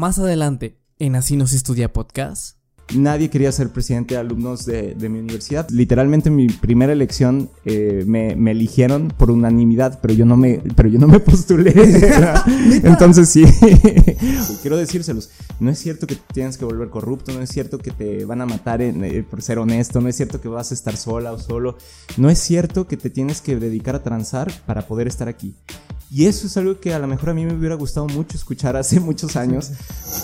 [0.00, 2.56] Más adelante, en Así nos estudia podcast.
[2.94, 5.68] Nadie quería ser presidente de alumnos de, de mi universidad.
[5.68, 10.62] Literalmente en mi primera elección eh, me, me eligieron por unanimidad, pero yo no me,
[10.74, 11.74] pero yo no me postulé.
[12.82, 13.44] Entonces sí,
[14.62, 15.28] quiero decírselos.
[15.60, 18.46] No es cierto que tienes que volver corrupto, no es cierto que te van a
[18.46, 21.38] matar en- eh, por ser honesto, no es cierto que vas a estar sola o
[21.38, 21.76] solo,
[22.16, 25.54] no es cierto que te tienes que dedicar a transar para poder estar aquí.
[26.12, 28.76] Y eso es algo que a lo mejor a mí me hubiera gustado mucho escuchar
[28.76, 29.70] hace muchos años.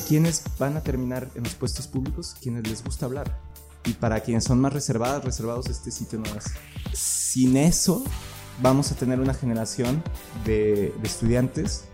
[0.09, 2.35] ¿Quiénes van a terminar en los puestos públicos?
[2.43, 3.39] Quienes les gusta hablar.
[3.85, 6.47] Y para quienes son más reservadas, reservados, este sitio no es.
[6.93, 8.03] Sin eso,
[8.61, 10.03] vamos a tener una generación
[10.45, 11.85] de, estudiantes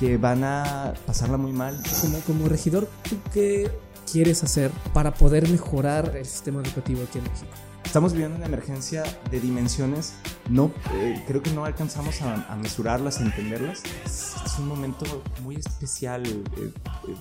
[0.00, 1.80] que van a pasarla muy mal.
[2.00, 3.70] Como, como regidor, ¿tú qué
[4.10, 7.65] quieres hacer para poder mejorar el sistema educativo aquí en México?
[7.96, 10.12] Estamos viviendo una emergencia de dimensiones.
[10.50, 13.82] No, eh, creo que no alcanzamos a, a mesurarlas, a entenderlas.
[14.04, 15.06] Es, un momento
[15.42, 16.72] muy especial eh,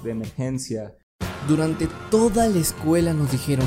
[0.04, 0.94] de emergencia.
[1.48, 3.66] Durante toda la escuela nos dijeron,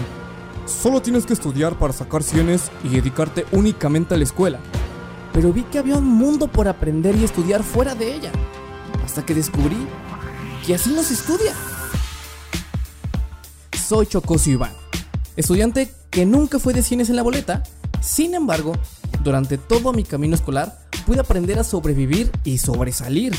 [0.66, 4.60] Solo tienes que estudiar para sacar cienes y dedicarte únicamente a la escuela.
[5.32, 8.32] pero vi que había un mundo por aprender y estudiar fuera de ella.
[9.02, 9.78] Hasta que descubrí
[10.66, 11.54] que así no se estudia.
[13.72, 14.72] Soy Chocosio Iván,
[15.38, 17.62] estudiante que nunca fue de cienes en la boleta.
[18.00, 18.72] Sin embargo,
[19.22, 23.34] durante todo mi camino escolar pude aprender a sobrevivir y sobresalir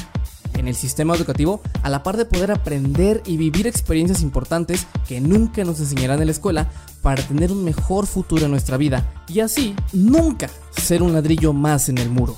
[0.53, 5.21] en el sistema educativo a la par de poder aprender y vivir experiencias importantes que
[5.21, 6.69] nunca nos enseñarán en la escuela
[7.01, 11.89] para tener un mejor futuro en nuestra vida y así nunca ser un ladrillo más
[11.89, 12.35] en el muro.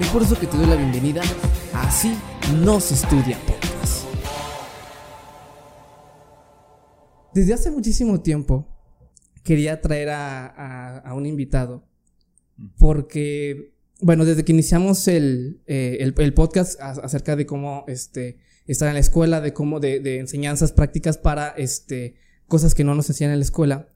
[0.00, 1.22] Es por eso que te doy la bienvenida
[1.76, 2.16] Así
[2.62, 4.06] no se estudia podcast.
[7.34, 8.66] Desde hace muchísimo tiempo
[9.46, 11.86] quería traer a, a- a un invitado
[12.78, 18.38] porque, bueno, desde que iniciamos el, eh, el, el podcast a- acerca de cómo este,
[18.66, 22.16] estar en la escuela, de cómo de, de enseñanzas prácticas para este,
[22.48, 23.88] cosas que no nos enseñan en la escuela,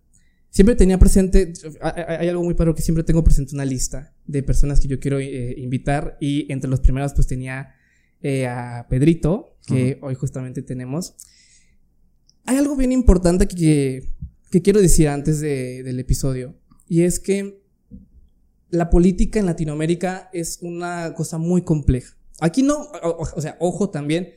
[0.50, 4.80] siempre tenía presente, hay, algo muy padre que siempre tengo presente una lista de personas
[4.80, 7.74] que yo quiero eh, invitar y entre los primeros pues tenía
[8.22, 11.14] eh, a Pedrito, que hoy justamente tenemos.
[12.44, 14.08] Hay algo bien importante que,
[14.50, 16.56] que quiero decir antes de- del episodio.
[16.88, 17.60] Y es que
[18.70, 22.16] la política en Latinoamérica es una cosa muy compleja.
[22.40, 24.30] Aquí no, o, o- sea, ojo también,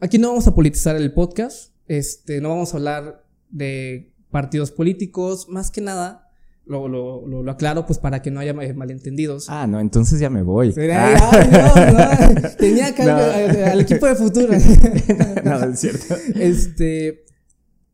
[0.00, 5.48] aquí no vamos a politizar el podcast, este, no vamos a hablar de partidos políticos,
[5.48, 6.24] más que nada,
[6.66, 9.48] lo, lo, lo, lo aclaro pues para que no haya eh, malentendidos.
[9.48, 10.74] Ah, no, entonces ya me voy.
[10.76, 11.30] Ay, Ah.
[11.32, 13.16] ay, no, no, tenía que No.
[13.16, 14.52] al, al equipo de futuro.
[15.44, 16.14] no, es cierto.
[16.34, 17.24] Este.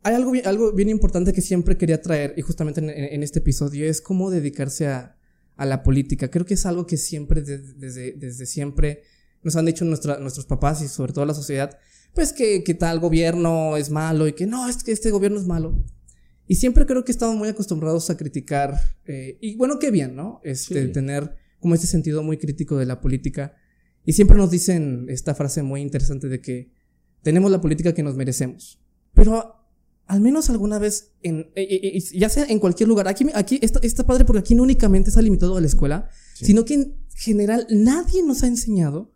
[0.04, 3.87] Hay algo algo bien importante que siempre quería traer, y justamente en, en- este episodio,
[3.88, 5.16] es cómo dedicarse a,
[5.56, 6.28] a la política.
[6.31, 9.03] Creo que es algo que siempre, de- desde, desde siempre,
[9.43, 11.78] nos han dicho nuestra- nuestros papás y sobre todo la sociedad,
[12.14, 15.47] pues que, que tal gobierno es malo y que no, es que este gobierno es
[15.47, 15.84] malo.
[16.47, 20.41] Y siempre creo que estamos muy acostumbrados a criticar, eh, y bueno, qué bien, ¿no?
[20.44, 20.93] Este, Sí.
[20.93, 23.54] tener como este sentido muy crítico de la política.
[24.04, 26.70] Y siempre nos dicen esta frase muy interesante de que
[27.22, 28.78] tenemos la política que nos merecemos.
[29.14, 29.63] Pero
[30.06, 33.59] al menos alguna vez, en, eh, eh, eh, ya sea en cualquier lugar, aquí, aquí
[33.62, 36.47] está, está padre porque aquí no únicamente está limitado a la escuela, Sí.
[36.47, 39.12] sino que en general nadie nos ha enseñado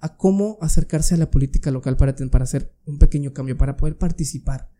[0.00, 3.96] a cómo acercarse a la política local para, para hacer un pequeño cambio, para poder
[3.96, 4.70] participar.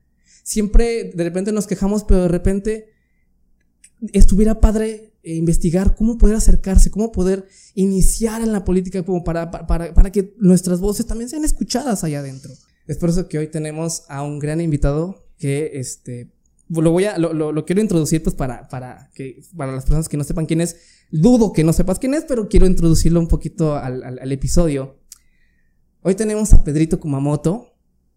[0.43, 2.89] Siempre de repente nos quejamos, pero de repente
[4.13, 9.51] estuviera padre eh, investigar cómo poder acercarse, cómo poder iniciar en la política como para,
[9.51, 12.53] para, para, para que nuestras voces también sean escuchadas allá adentro.
[12.87, 16.33] Es por eso que hoy tenemos a un gran invitado que este
[16.69, 20.17] lo voy a lo, lo, quiero introducir pues para para que para las personas que
[20.17, 20.77] no sepan quién es
[21.11, 24.99] dudo que no sepas quién es pero quiero introducirlo un poquito al, al, al episodio.
[26.03, 27.71] Hoy tenemos a Pedrito Kumamoto.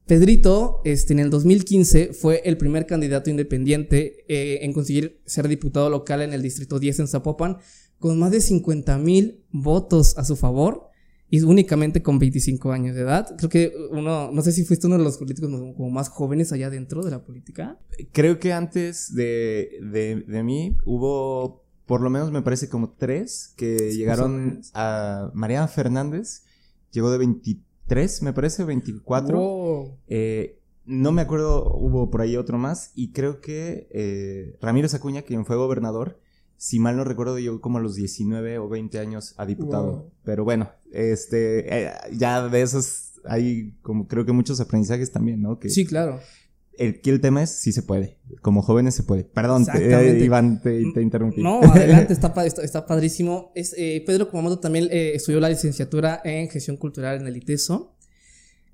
[0.07, 5.89] Pedrito, este, en el 2015 fue el primer candidato independiente eh, en conseguir ser diputado
[5.89, 7.57] local en el distrito 10 en Zapopan,
[7.99, 10.86] con más de 50 mil votos a su favor
[11.29, 13.35] y únicamente con 25 años de edad.
[13.38, 16.69] Creo que uno, no sé si fuiste uno de los políticos como más jóvenes allá
[16.69, 17.78] dentro de la política.
[18.13, 23.53] Creo que antes de, de, de mí hubo, por lo menos me parece como tres
[23.57, 26.43] que Sí, llegaron a Mariana Fernández,
[26.91, 29.37] llegó de 23, me parece, 24.
[29.37, 29.97] Wow.
[30.07, 32.93] Eh, no me acuerdo, hubo por ahí otro más.
[32.96, 36.22] Y creo que eh, Ramírez Acuña, quien fue gobernador,
[36.57, 39.91] si mal no recuerdo, llegó como a los 19 o 20 años a diputado.
[39.91, 40.11] Wow.
[40.23, 45.59] Pero bueno, este, eh, ya de esos hay como creo que muchos aprendizajes también, ¿no?
[45.59, 46.19] Que Sí, claro.
[46.77, 48.17] el, aquí el tema es si se puede.
[48.41, 49.23] Como jóvenes se puede.
[49.23, 51.41] Perdón, te- eh, Iván, te, te interrumpí.
[51.43, 53.51] No, adelante, está, está, está padrísimo.
[53.55, 57.95] Es, eh, Pedro Kumamoto también eh, estudió la licenciatura en gestión cultural en el ITESO.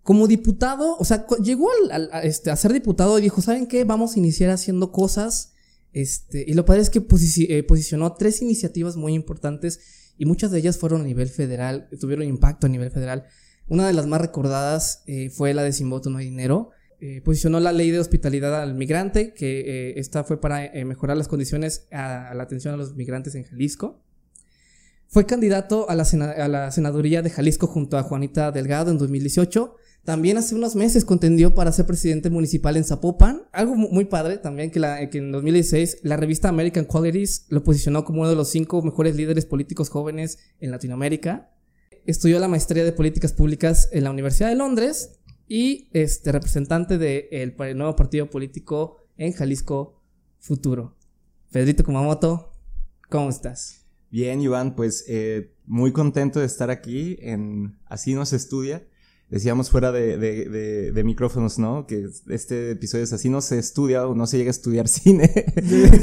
[0.04, 3.86] como diputado, o sea, llegó al, este, a ser diputado y dijo, ¿saben qué?
[3.86, 5.53] Vamos a iniciar haciendo cosas.
[5.94, 9.80] Este, y lo padre es que eh, posicionó tres iniciativas muy importantes
[10.18, 13.26] y muchas de ellas fueron a nivel federal, tuvieron impacto a nivel federal.
[13.68, 16.72] Una de las más recordadas eh, fue la de Sin Voto No Hay Dinero.
[17.00, 21.88] Eh, posicionó la ley de hospitalidad al migrante, que esta fue para mejorar las condiciones
[21.92, 24.02] a, la atención a los migrantes en Jalisco.
[25.08, 29.76] Fue candidato a la, a la senaduría de Jalisco junto a Juanita Delgado en 2018
[30.04, 33.44] también hace unos meses contendió para ser presidente municipal en Zapopan.
[33.54, 38.04] Algo muy padre también que, la, que en 2016 la revista American Qualities lo posicionó
[38.04, 41.52] como uno de los cinco mejores líderes políticos jóvenes en Latinoamérica.
[42.06, 47.56] Estudió la maestría de políticas públicas en la Universidad de Londres y este representante del
[47.78, 50.02] nuevo partido político en Jalisco
[50.38, 50.98] Futuro.
[51.50, 52.52] Pedrito Kumamoto,
[53.10, 53.86] ¿cómo estás?
[54.12, 58.86] Bien, Iván, pues eh, muy contento de estar aquí en Así nos estudia
[59.34, 61.88] decíamos fuera de, de, de, micrófonos, ¿no?
[61.88, 65.28] Que este episodio es así, no se estudia o no se llega a estudiar cine.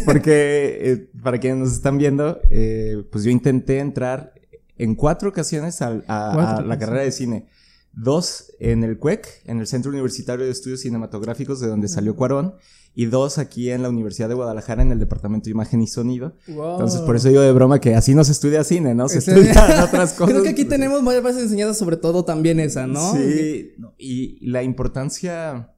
[0.05, 4.35] Porque eh, para quienes nos están viendo, eh, pues yo intenté entrar
[4.79, 7.47] en cuatro ocasiones a, a la carrera de cine.
[7.93, 12.55] Dos en el CUEC, en el Centro Universitario de Estudios Cinematográficos, de donde salió Cuarón
[12.95, 16.35] y dos aquí en la Universidad de Guadalajara en el Departamento de Imagen y Sonido.
[16.47, 19.09] Entonces, por eso digo de broma que así no se estudia cine, ¿no?
[19.09, 19.53] Se estudia
[19.85, 20.33] otras cosas.
[20.33, 23.13] Creo que aquí tenemos varias veces enseñadas sobre todo también esa, ¿no?
[23.13, 25.73] Sí, y la importancia,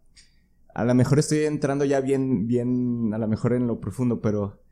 [0.74, 4.62] a lo mejor estoy entrando ya bien, bien, a lo mejor en lo profundo, pero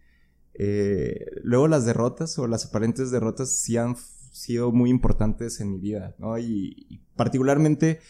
[0.55, 3.97] eh, luego las derrotas o las aparentes derrotas sí han
[4.31, 6.39] sido muy importantes en mi vida, ¿no?
[6.39, 8.01] y particularmente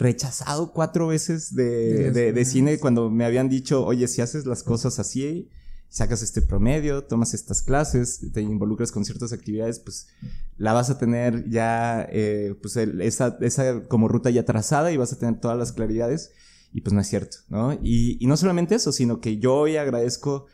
[0.00, 4.98] rechazado cuatro veces de, de, cine cuando me habían dicho, oye, si haces las cosas
[4.98, 5.50] así,
[5.88, 10.08] sacas este promedio, tomas estas clases, te involucras con ciertas actividades, pues
[10.56, 15.12] la vas a tener ya, eh, pues esa, esa como ruta ya trazada y vas
[15.12, 16.32] a tener todas las claridades.
[16.72, 17.72] Y pues no es cierto, ¿no?
[17.74, 20.46] Y, y no solamente eso, sino que yo hoy agradezco,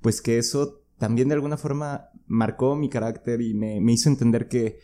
[0.00, 4.48] pues que eso también de alguna forma marcó mi carácter y me, me hizo entender
[4.48, 4.78] que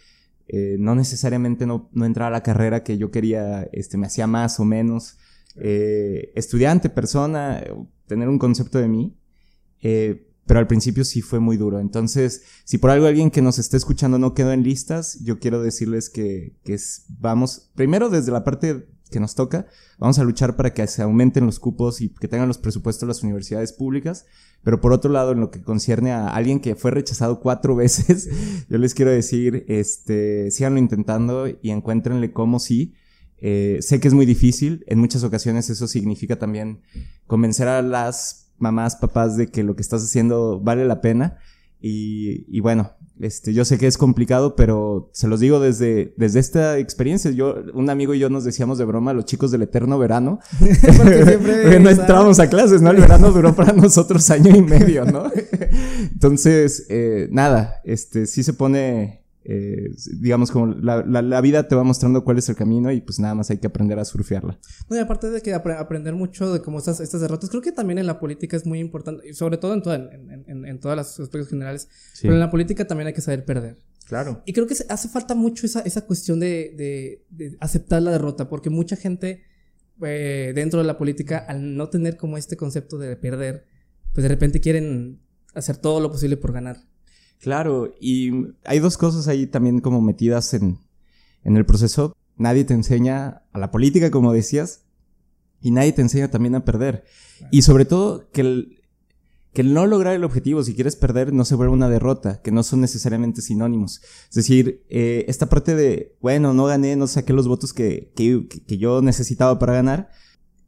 [0.49, 4.27] eh, no necesariamente no, no entrar a la carrera que yo quería, este, me hacía
[4.27, 5.17] más o menos
[5.57, 7.63] eh, estudiante, persona,
[8.07, 9.17] tener un concepto de mí.
[9.81, 11.81] Eh, pero al principio sí fue muy duro.
[11.81, 15.61] Entonces, si por algo alguien que nos esté escuchando no quedó en listas, yo quiero
[15.61, 16.77] decirles que, que
[17.19, 19.67] vamos, primero desde la parte que nos toca,
[19.99, 23.23] vamos a luchar para que se aumenten los cupos y que tengan los presupuestos las
[23.23, 24.27] universidades públicas,
[24.63, 28.29] pero por otro lado, en lo que concierne a alguien que fue rechazado cuatro veces,
[28.69, 32.95] yo les quiero decir, este, síganlo intentando y encuéntrenle cómo sí.
[33.39, 36.81] Eh, sé que es muy difícil, en muchas ocasiones eso significa también
[37.27, 41.39] convencer a las mamás, papás de que lo que estás haciendo vale la pena.
[41.81, 46.41] Y, y bueno, este, yo sé que es complicado, pero se los digo desde, desde
[46.41, 47.31] esta experiencia.
[47.31, 51.25] Yo, un amigo y yo nos decíamos de broma, los chicos del eterno verano, porque
[51.25, 52.91] siempre no entrábamos a clases, ¿no?
[52.91, 55.31] El verano duró para nosotros año y medio, ¿no?
[56.13, 61.85] Entonces, eh, nada, este, sí se pone eh, digamos, como la, la, vida te va
[61.85, 64.59] mostrando cuál es el camino y pues nada más hay que aprender a surfearla.
[64.91, 67.99] No, y aparte de que aprender mucho de cómo estas, estas derrotas, creo que también
[67.99, 71.21] en la política es muy importante, sobre todo en, toda, en, en, en todos los
[71.21, 71.89] aspectos generales,
[72.23, 73.79] pero en la política también hay que saber perder.
[74.07, 74.43] Claro.
[74.47, 78.49] Y creo que hace falta mucho esa, esa cuestión de, de, de aceptar la derrota,
[78.49, 79.45] porque mucha gente
[80.03, 83.65] eh, dentro de la política, al no tener como este concepto de perder,
[84.13, 85.21] pues de repente quieren
[85.55, 86.79] hacer todo lo posible por ganar.
[87.41, 88.33] Claro, y
[88.65, 90.79] hay dos cosas ahí también como metidas en,
[91.45, 92.17] en el proceso.
[92.37, 94.85] Nadie te enseña a la política, como decías,
[95.61, 97.05] y nadie te enseña también a perder.
[97.51, 98.83] Y sobre todo que el,
[99.53, 102.51] que el no lograr el objetivo, si quieres perder, no se vuelva una derrota, que
[102.51, 104.03] no son necesariamente sinónimos.
[104.29, 108.49] Es decir, eh, esta parte de, bueno, no gané, no saqué los votos que, que,
[108.49, 110.11] que yo necesitaba para ganar.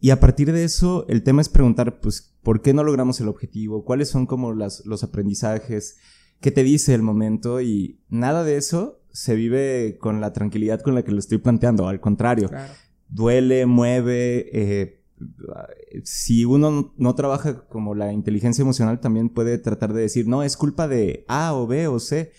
[0.01, 3.29] Y a partir de eso, el tema es preguntar, pues, ¿por qué no logramos el
[3.29, 3.85] objetivo?
[3.85, 5.97] ¿Cuáles son como las, los aprendizajes?
[6.41, 10.95] Qué te dice el momento y nada de eso se vive con la tranquilidad con
[10.95, 12.51] la que lo estoy planteando, al contrario,
[13.09, 14.99] duele, mueve, eh,
[16.05, 20.57] si uno no trabaja como la inteligencia emocional también puede tratar de decir, no, es
[20.57, 22.31] culpa de A o B o C.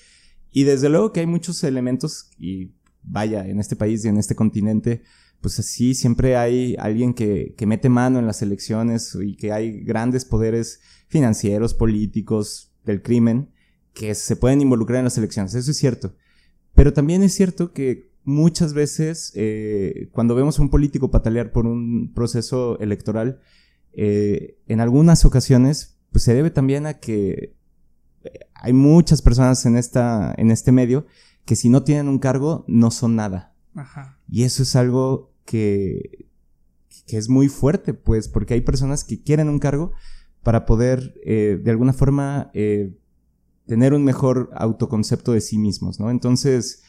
[0.52, 2.72] Y desde luego que hay muchos elementos y
[3.04, 5.04] vaya, en este país y en este continente,
[5.42, 9.82] pues así siempre hay alguien que, que mete mano en las elecciones y que hay
[9.82, 13.50] grandes poderes financieros, políticos, del crimen,
[13.94, 16.16] que se pueden involucrar en las elecciones, eso es cierto.
[16.76, 21.66] Pero también es cierto que muchas veces eh, cuando vemos a un político patalear por
[21.66, 23.42] un proceso electoral,
[23.94, 27.56] eh, en algunas ocasiones pues se debe también a que
[28.24, 31.06] eh, hay muchas personas en, esta, en este medio
[31.46, 33.56] que si no tienen un cargo no son nada.
[34.28, 36.30] Y eso es algo que,
[37.08, 39.94] que es muy fuerte, pues, porque hay personas que quieren un cargo
[40.44, 42.96] para poder, eh, de alguna forma, eh,
[43.70, 46.10] tener un mejor autoconcepto de sí mismos, ¿no?
[46.10, 46.82] Entonces,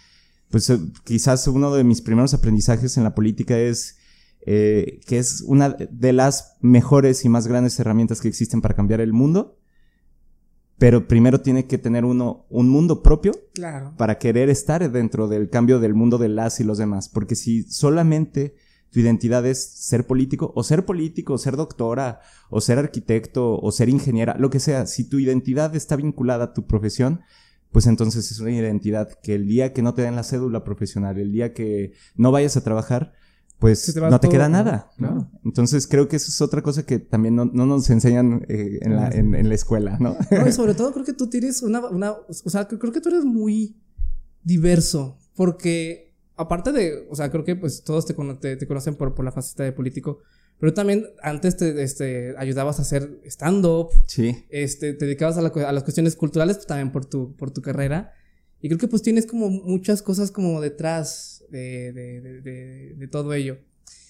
[0.48, 3.98] pues eh, quizás uno de mis primeros aprendizajes en la política es
[4.42, 9.12] que es una de las mejores y más grandes herramientas que existen para cambiar el
[9.12, 9.58] mundo,
[10.78, 13.92] pero primero tiene que tener uno un mundo propio claro.
[13.98, 17.64] para querer estar dentro del cambio del mundo de las y los demás, porque si
[17.64, 18.54] solamente
[18.90, 23.72] tu identidad es ser político, o ser político, o ser doctora, o ser arquitecto, o
[23.72, 24.86] ser ingeniera, lo que sea.
[24.86, 27.20] Si tu identidad está vinculada a tu profesión,
[27.72, 31.18] pues entonces es una identidad que el día que no te den la cédula profesional,
[31.18, 33.12] el día que no vayas a trabajar,
[33.60, 34.90] pues no te queda nada.
[34.98, 35.30] ¿no?
[35.44, 39.08] Entonces creo que eso es otra cosa que también no, nos enseñan eh, en, la,
[39.10, 40.16] en, la, escuela, ¿no?
[40.30, 40.48] ¿no?
[40.48, 43.24] Y sobre todo creo que tú tienes una, una, o sea, creo que tú eres
[43.24, 43.76] muy
[44.42, 46.09] diverso, porque
[46.40, 49.64] aparte de, o sea, creo que pues todos te, te, conocen por, por la faceta
[49.64, 50.20] de político,
[50.58, 53.90] pero también antes te este, ayudabas a hacer stand-up.
[54.06, 54.44] Sí.
[54.50, 58.12] Este, te dedicabas a, a, las cuestiones culturales pues, también por tu, por tu carrera.
[58.60, 63.32] Y creo que pues tienes como muchas cosas como detrás de, de, de, de todo
[63.32, 63.58] ello.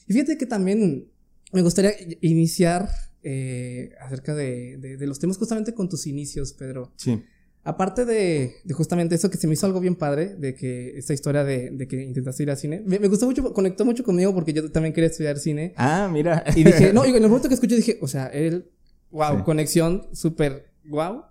[0.08, 1.08] Y fíjate que también
[1.52, 2.88] me gustaría iniciar
[3.22, 6.92] eh, acerca de, los temas justamente con tus inicios, Pedro.
[6.96, 7.22] Sí.
[7.62, 11.44] Aparte de, justamente eso que se me hizo algo bien padre, de que esta historia
[11.44, 14.94] de, que intentaste ir al cine, me, gustó mucho, conectó mucho conmigo porque yo también
[14.94, 15.74] quería estudiar cine.
[15.76, 16.42] Ah, mira.
[16.56, 18.70] Y dije, no, y en el momento que escuché dije, o sea, él,
[19.10, 21.24] wow, conexión súper wow.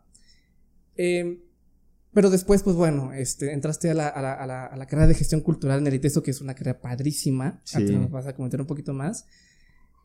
[0.95, 1.39] Em,
[2.13, 5.07] pero después, pues bueno, este, entraste a la, a la, a la, a la carrera
[5.07, 7.59] de gestión cultural en el ITESO, que es una carrera padrísima.
[7.63, 7.77] Sí.
[7.77, 9.25] Antes nos vas a comentar un poquito más.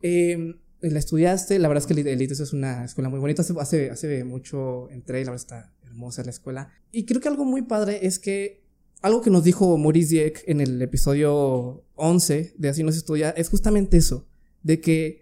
[0.01, 3.43] Eh, la estudiaste, la verdad es que el ITESO es una escuela muy bonita.
[3.43, 6.73] Hace, hace, hace mucho entré y la verdad está hermosa la escuela.
[6.91, 8.65] Y creo que algo muy padre es que
[9.01, 13.49] algo que nos dijo Maurice Dieck en el episodio 11 de Así nos estudia es
[13.49, 14.27] justamente eso,
[14.61, 15.21] de que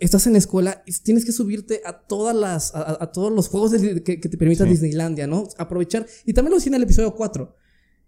[0.00, 3.72] estás en la escuela y tienes que subirte a todas las, a, todos los juegos
[3.72, 5.48] que, te permitan Disneylandia, ¿no?
[5.56, 7.54] Aprovechar, y también lo decía en el episodio 4,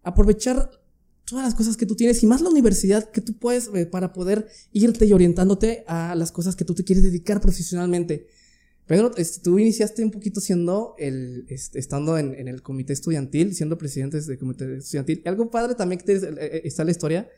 [0.03, 0.71] aprovechar
[1.25, 4.13] todas las cosas que tú tienes y más la universidad que tú puedes eh, para
[4.13, 8.27] poder irte y orientándote a las cosas que tú te quieres dedicar profesionalmente.
[8.91, 9.13] Pedro,
[9.45, 14.37] tú iniciaste un poquito siendo el, estando en, en, el comité estudiantil, siendo presidente del
[14.37, 15.23] comité estudiantil.
[15.25, 17.29] Y algo padre también que eh, eh, está la historia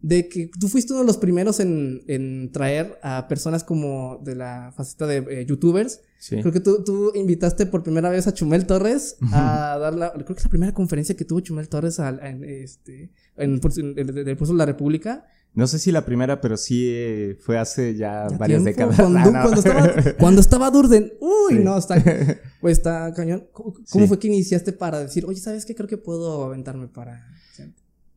[0.00, 4.36] de que tú fuiste uno de los primeros en, en traer a personas como de
[4.36, 6.00] la faceta de eh, youtubers.
[6.20, 6.40] Sí.
[6.42, 10.26] Creo que tú, tú, invitaste por primera vez a Chumel Torres a dar la, creo
[10.26, 14.08] que es la primera conferencia que tuvo Chumel Torres al, en, este, en, en, en,
[14.08, 15.26] el de la República.
[15.52, 18.96] No sé si la primera, pero sí eh, fue hace ya, varias décadas.
[18.96, 21.12] Cuando, ah, cuando, estaba, cuando, estaba, Durden.
[21.20, 21.96] Uy, no, está,
[22.60, 23.48] pues está cañón.
[23.52, 25.74] ¿Cómo, fue que iniciaste para decir, oye, ¿sabes qué?
[25.74, 27.26] Creo que puedo aventarme para...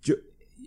[0.04, 0.16] Yo,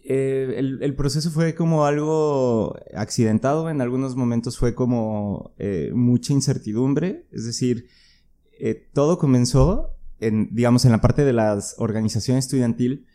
[0.05, 3.71] eh, el, el, proceso fue como algo accidentado.
[3.71, 7.29] En algunos momentos fue como eh, mucha incertidumbre.
[7.31, 7.87] Es decir,
[8.93, 13.07] todo comenzó en, digamos, en la parte de la organización estudiantil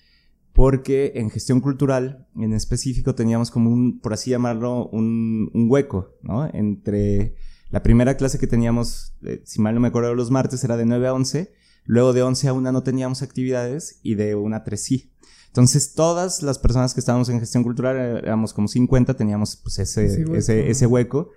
[0.53, 6.15] porque en gestión cultural en específico teníamos como un, por así llamarlo, un, un hueco,
[6.21, 6.49] ¿no?
[6.53, 7.35] Entre
[7.69, 10.85] la primera clase que teníamos, eh, si mal no me acuerdo, los martes era de
[10.85, 11.53] 9 a 11,
[11.85, 15.11] luego de 11 a 1 no teníamos actividades y de 1 a 3 sí.
[15.47, 20.25] Entonces todas las personas que estábamos en gestión cultural, éramos como 50, teníamos pues ese,
[20.35, 21.31] ese, ese hueco.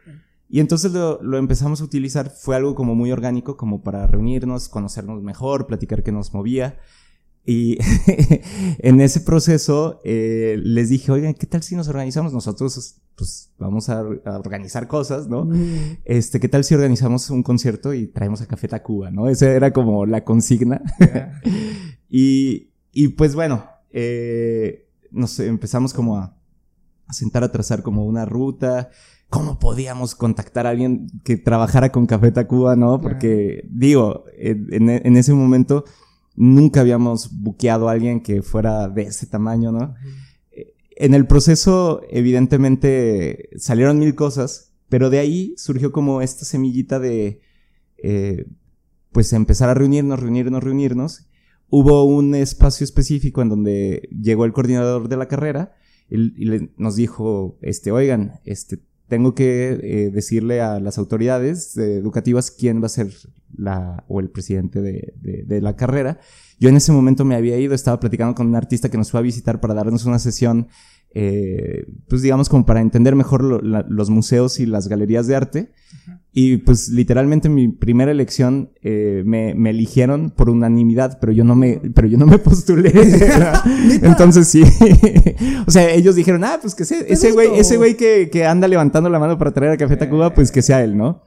[0.49, 4.68] Y entonces lo, lo, empezamos a utilizar, fue algo como muy orgánico, como para reunirnos,
[4.68, 6.78] conocernos mejor, platicar qué nos movía.
[7.46, 7.78] Y
[8.78, 12.32] en ese proceso eh, les dije, oigan, ¿qué tal si nos organizamos?
[12.32, 15.48] Nosotros, pues, vamos a, organizar cosas, ¿no?
[16.04, 19.28] Este, ¿qué tal si organizamos un concierto y traemos a Café Tacuba, ¿no?
[19.28, 20.80] Esa era como la consigna.
[22.08, 26.38] y, y, pues bueno, eh, nos empezamos como a,
[27.06, 28.88] a sentar a trazar como una ruta.
[29.28, 33.02] ¿Cómo podíamos contactar a alguien que trabajara con Café Tacuba, no?
[33.02, 35.84] Porque, digo, en, en ese momento
[36.36, 39.94] nunca habíamos buqueado a alguien que fuera de ese tamaño, ¿no?
[40.96, 47.40] En el proceso, evidentemente, salieron mil cosas, pero de ahí surgió como esta semillita de,
[47.98, 48.46] eh,
[49.10, 51.26] pues, empezar a reunirnos, reunirnos, reunirnos.
[51.68, 55.74] Hubo un espacio específico en donde llegó el coordinador de la carrera
[56.08, 62.82] y, nos dijo, este, oigan, este, tengo que eh, decirle a las autoridades educativas quién
[62.82, 63.12] va a ser
[63.56, 66.18] la, o el presidente de, de, la carrera.
[66.58, 69.20] Yo en ese momento me había ido, estaba platicando con un artista que nos fue
[69.20, 70.68] a visitar para darnos una sesión,
[71.12, 75.73] eh, pues digamos como para entender mejor los museos y las galerías de arte.
[76.36, 81.54] Y pues literalmente mi primera elección eh, me, me, eligieron por unanimidad, pero yo no
[81.54, 82.92] me, pero yo no me postulé.
[84.02, 84.64] Entonces sí.
[85.66, 89.08] o sea, ellos dijeron, ah, pues que ese güey, ese güey que, que, anda levantando
[89.08, 91.22] la mano para traer a Café Tacuba, pues que sea él, ¿no?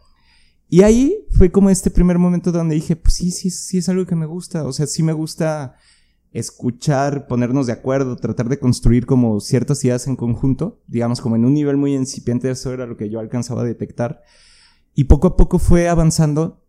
[0.68, 4.06] Y ahí fue como este primer momento donde dije, pues sí, sí, sí es algo
[4.06, 4.66] que me gusta.
[4.66, 5.76] O sea, sí me gusta
[6.34, 11.46] escuchar, ponernos de acuerdo, tratar de construir como ciertas ideas en conjunto, digamos como en
[11.46, 14.22] un nivel muy incipiente, eso era lo que yo alcanzaba a detectar.
[14.98, 16.66] Y poco a poco fue avanzando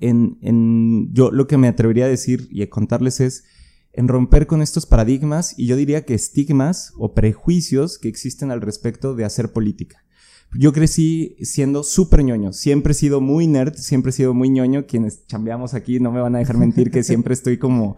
[0.00, 3.44] en, en, yo lo que me atrevería a decir y a contarles es
[3.92, 8.60] en romper con estos paradigmas y yo diría que estigmas o prejuicios que existen al
[8.60, 10.04] respecto de hacer política.
[10.52, 14.86] Yo crecí siendo súper ñoño, siempre he sido muy nerd, siempre he sido muy ñoño,
[14.88, 17.96] quienes chambeamos aquí no me van a dejar mentir que siempre estoy como,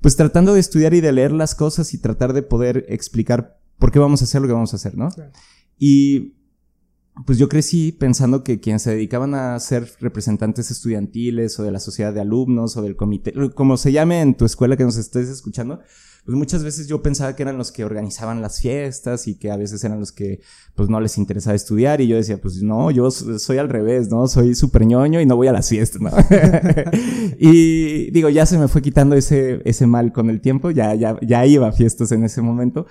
[0.00, 3.90] pues tratando de estudiar y de leer las cosas y tratar de poder explicar por
[3.90, 5.08] qué vamos a hacer lo que vamos a hacer, ¿no?
[5.76, 6.35] Y
[7.24, 11.80] pues yo crecí pensando que quienes se dedicaban a ser representantes estudiantiles o de la
[11.80, 15.28] sociedad de alumnos o del comité, como se llame en tu escuela que nos estés
[15.28, 15.80] escuchando,
[16.26, 19.56] pues muchas veces yo pensaba que eran los que organizaban las fiestas y que a
[19.56, 20.40] veces eran los que
[20.74, 24.26] pues no les interesaba estudiar y yo decía, pues no, yo soy al revés, ¿no?
[24.26, 26.10] Soy súper ñoño y no voy a las fiestas, ¿no?
[27.38, 31.16] y digo, ya se me fue quitando ese, ese mal con el tiempo, ya, ya,
[31.22, 32.86] ya iba a fiestas en ese momento,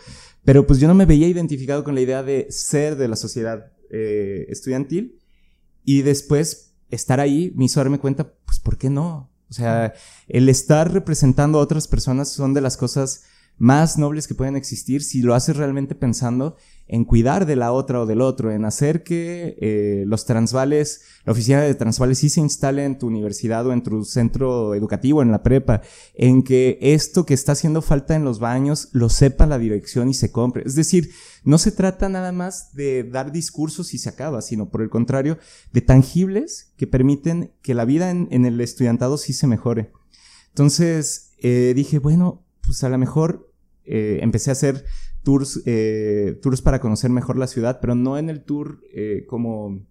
[0.45, 3.74] pero pues yo no me veía identificado con la idea de ser de la sociedad
[3.91, 5.19] eh, estudiantil
[5.83, 9.29] y después estar ahí me hizo darme cuenta, pues, ¿por qué no?
[9.49, 9.93] O sea,
[10.27, 13.23] el estar representando a otras personas son de las cosas
[13.57, 18.01] más nobles que pueden existir si lo haces realmente pensando en cuidar de la otra
[18.01, 22.41] o del otro, en hacer que eh, los transvales, la oficina de transvales sí se
[22.41, 25.81] instale en tu universidad o en tu centro educativo, en la prepa,
[26.13, 30.13] en que esto que está haciendo falta en los baños lo sepa la dirección y
[30.13, 30.63] se compre.
[30.65, 31.09] Es decir,
[31.43, 35.39] no se trata nada más de dar discursos y se acaba, sino por el contrario,
[35.73, 39.91] de tangibles que permiten que la vida en, el estudiantado sí se mejore.
[40.49, 43.51] Entonces eh, dije, bueno, pues a lo mejor
[43.85, 44.85] eh, empecé a hacer
[45.25, 49.81] tours, eh, tours para conocer mejor la ciudad, pero no en el tour eh, como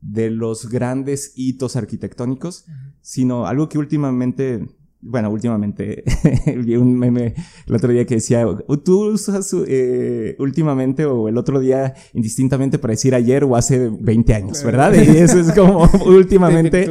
[0.00, 2.64] de los grandes hitos arquitectónicos,
[3.02, 4.66] sino algo que últimamente,
[5.02, 6.04] bueno, últimamente
[6.64, 7.34] vi un meme
[7.66, 8.46] el otro día que decía,
[8.84, 14.34] tú usas eh, últimamente o el otro día indistintamente para decir ayer o hace 20
[14.34, 14.94] años, ¿verdad?
[14.94, 16.88] Y eso es como últimamente,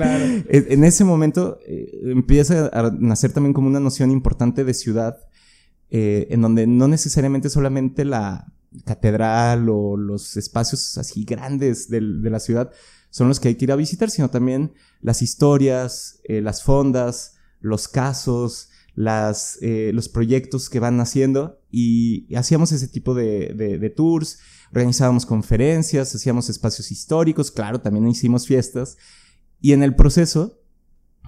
[0.49, 1.57] en ese momento
[2.03, 5.17] empieza a nacer también como una noción importante de ciudad
[5.91, 8.53] eh, en donde no necesariamente solamente la
[8.85, 12.71] catedral o los espacios así grandes de, la ciudad
[13.09, 17.37] son los que hay que ir a visitar, sino también las historias, eh, las fondas,
[17.59, 23.89] los casos, las, eh, los proyectos que van haciendo y, hacíamos ese tipo de, de,
[23.89, 24.39] tours,
[24.71, 28.97] organizábamos conferencias, hacíamos espacios históricos, claro, también hicimos fiestas
[29.59, 30.61] y en el proceso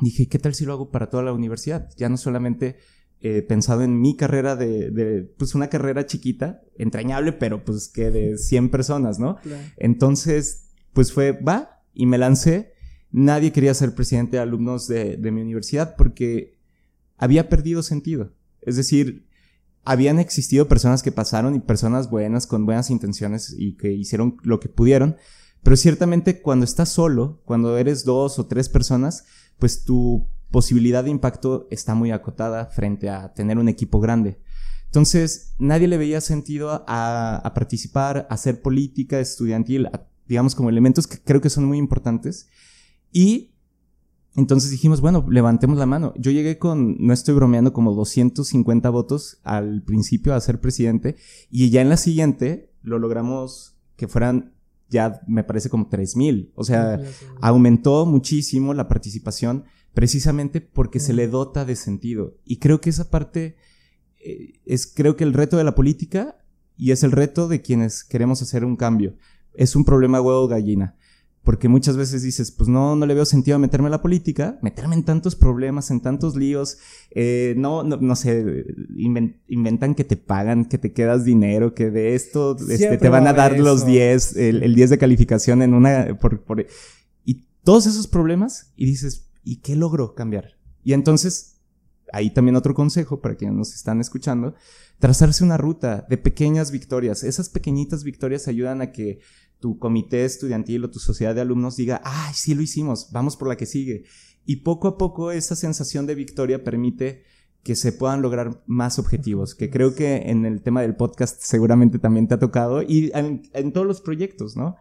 [0.01, 1.89] dije, ¿qué tal si lo hago para toda la universidad?
[1.97, 2.77] Ya no solamente
[3.21, 8.37] eh, pensado en mi carrera de, pues una carrera chiquita, entrañable, pero pues que de
[8.37, 9.37] 100 personas, ¿no?
[9.77, 12.73] Entonces, pues fue, va, y me lancé.
[13.11, 16.57] Nadie quería ser presidente de alumnos de, de mi universidad porque
[17.17, 18.33] había perdido sentido.
[18.61, 19.27] Es decir,
[19.83, 24.59] habían existido personas que pasaron y personas buenas, con buenas intenciones y que hicieron lo
[24.59, 25.17] que pudieron,
[25.63, 29.25] pero ciertamente cuando estás solo, cuando eres dos o tres personas,
[29.59, 34.39] pues tu posibilidad de impacto está muy acotada frente a tener un equipo grande.
[34.85, 39.89] Entonces, nadie le veía sentido a, participar, a hacer política estudiantil,
[40.27, 42.49] digamos como elementos que creo que son muy importantes.
[43.11, 43.51] Y
[44.35, 46.13] entonces dijimos, bueno, levantemos la mano.
[46.17, 51.15] Yo llegué con, no estoy bromeando, como 250 votos al principio a ser presidente
[51.49, 54.53] y ya en la siguiente lo logramos que fueran
[54.89, 56.51] ya me parece como 3000.
[56.55, 56.99] O sea,
[57.39, 62.37] aumentó muchísimo la participación precisamente porque se le dota de sentido.
[62.45, 63.55] Y creo que esa parte
[64.23, 66.37] eh, es, creo que el reto de la política
[66.77, 69.15] y es el reto de quienes queremos hacer un cambio.
[69.53, 70.95] Es un problema huevo gallina.
[71.43, 74.59] Porque muchas veces dices, pues no, no le veo sentido a meterme en la política,
[74.61, 76.77] meterme en tantos problemas, en tantos líos,
[77.09, 78.63] eh, no, no, no, sé,
[79.47, 83.33] inventan que te pagan, que te quedas dinero, que de esto este, te van a
[83.33, 86.63] dar los 10, el, el 10 de calificación en una, por, por,
[87.25, 90.57] y todos esos problemas, y dices, ¿Y qué logró cambiar?
[90.83, 91.61] Y entonces,
[92.11, 94.55] ahí también otro consejo para quienes nos están escuchando,
[94.99, 97.23] trazarse una ruta de pequeñas victorias.
[97.23, 99.19] Esas pequeñitas victorias ayudan a que
[99.59, 103.47] tu comité estudiantil o tu sociedad de alumnos diga, ay, sí lo hicimos, vamos por
[103.47, 104.05] la que sigue.
[104.45, 107.23] Y poco a poco esa sensación de victoria permite
[107.63, 111.99] que se puedan lograr más objetivos, que creo que en el tema del podcast seguramente
[111.99, 114.77] también te ha tocado y en, en todos los proyectos, ¿no?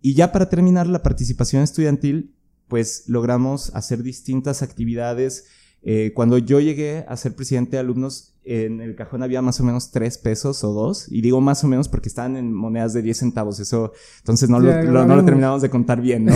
[0.00, 2.34] Y ya para terminar la participación estudiantil,
[2.68, 5.46] pues logramos hacer distintas actividades.
[5.82, 9.64] Eh, cuando yo llegué a ser presidente de alumnos, en el cajón había más o
[9.64, 13.02] menos tres pesos o dos, y digo más o menos porque estaban en monedas de
[13.02, 16.34] 10 centavos, eso, entonces no, lo, no lo terminamos de contar bien, ¿no?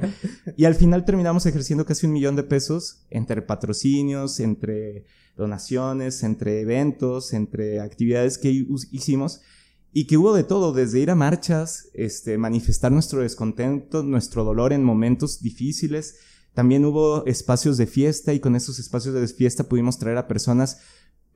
[0.56, 5.04] y al final terminamos ejerciendo casi un millón de pesos entre patrocinios, entre
[5.36, 9.40] donaciones, entre eventos, entre actividades que hicimos
[9.98, 14.72] y que hubo de todo, desde ir a marchas, este, manifestar nuestro descontento, nuestro dolor
[14.72, 16.20] en momentos difíciles.
[16.54, 20.78] También hubo espacios de fiesta y con esos espacios de fiesta pudimos traer a personas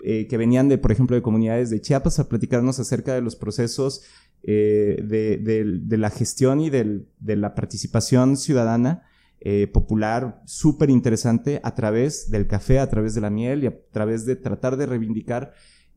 [0.05, 3.35] eh, que venían de, por ejemplo, de comunidades de Chiapas a platicarnos acerca de los
[3.35, 4.05] procesos
[4.44, 9.03] eh, de, la gestión y de la participación ciudadana
[9.40, 13.77] eh, popular súper interesante a través del café, a través de la miel y a
[13.90, 15.53] través de tratar de reivindicar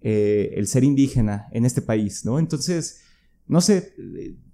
[0.05, 2.37] el ser indígena en este país, ¿no?
[2.37, 3.01] Entonces,
[3.47, 3.93] no sé,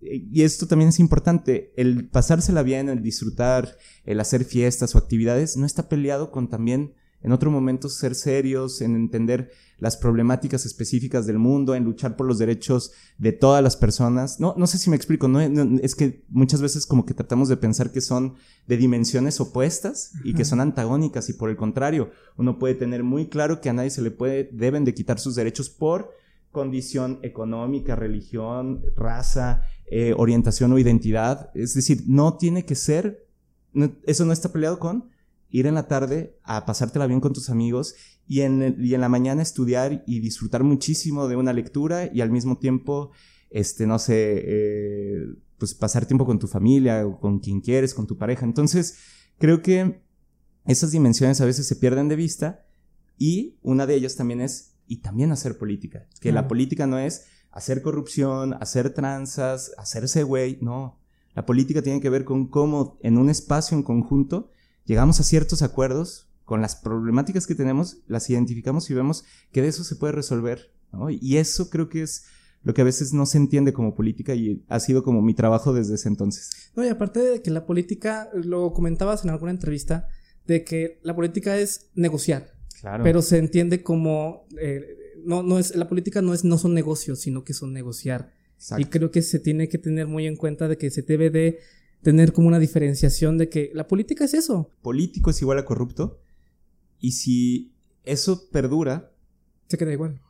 [0.01, 5.57] y esto también es importante, el pasársela bien, el disfrutar, el hacer fiestas o actividades,
[5.57, 11.25] no está peleado con también en otro momento ser serios, en entender las problemáticas específicas
[11.25, 14.39] del mundo, en luchar por los derechos de todas las personas.
[14.39, 17.57] No, no sé si me explico, no, es que muchas veces como que tratamos de
[17.57, 18.35] pensar que son
[18.67, 23.27] de dimensiones opuestas y que son antagónicas y por el contrario, uno puede tener muy
[23.27, 26.11] claro que a nadie se le puede, deben de quitar sus derechos por
[26.51, 31.49] condición económica, religión, raza, eh, orientación o identidad.
[31.55, 33.27] Es decir, no tiene que ser,
[34.05, 35.10] eso no está peleado con
[35.51, 37.95] ir en la tarde a pasártela bien con tus amigos
[38.27, 42.31] y en, y en la mañana estudiar y disfrutar muchísimo de una lectura y al
[42.31, 43.11] mismo tiempo,
[43.49, 45.25] este, no sé, eh,
[45.57, 48.45] pues pasar tiempo con tu familia o con quien quieres, con tu pareja.
[48.45, 48.97] Entonces,
[49.37, 50.01] creo que
[50.65, 52.65] esas dimensiones a veces se pierden de vista
[53.17, 57.25] y una de ellas también es, y también hacer política, que la política no es
[57.51, 60.99] hacer corrupción, hacer tranzas, hacerse güey, no.
[61.33, 64.49] La política tiene que ver con cómo en un espacio en conjunto
[64.85, 69.69] llegamos a ciertos acuerdos con las problemáticas que tenemos, las identificamos y vemos que de
[69.69, 70.71] eso se puede resolver.
[71.21, 72.25] Y eso creo que es
[72.63, 75.73] lo que a veces no se entiende como política y ha sido como mi trabajo
[75.73, 76.71] desde ese entonces.
[76.75, 80.07] No, y aparte de que la política, lo comentabas en alguna entrevista,
[80.45, 82.51] de que la política es negociar.
[82.81, 83.03] Claro.
[83.03, 87.19] Pero se entiende como, eh, no, no es, la política no es, no son negocios,
[87.21, 88.33] sino que son negociar.
[88.77, 91.59] Y creo que se tiene que tener muy en cuenta de que se debe de
[92.01, 94.69] tener como una diferenciación de que la política es eso.
[94.81, 96.19] Político es igual a corrupto.
[96.99, 99.11] Y si eso perdura.
[99.67, 100.21] Se queda igual.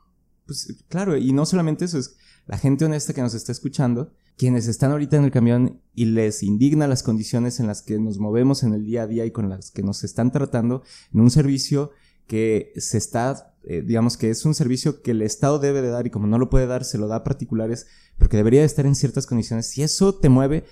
[0.46, 4.68] Pues claro, y no solamente eso, es la gente honesta que nos está escuchando, quienes
[4.68, 8.64] están ahorita en el camión y les indigna las condiciones en las que nos movemos
[8.64, 11.92] en el día a día y con las que nos están tratando en un servicio
[12.28, 16.08] que se está, eh, digamos que es un servicio que el Estado debe de dar
[16.08, 18.86] y como no lo puede dar, se lo da a particulares, porque debería de estar
[18.86, 19.68] en ciertas condiciones.
[19.68, 20.66] Si eso te mueve,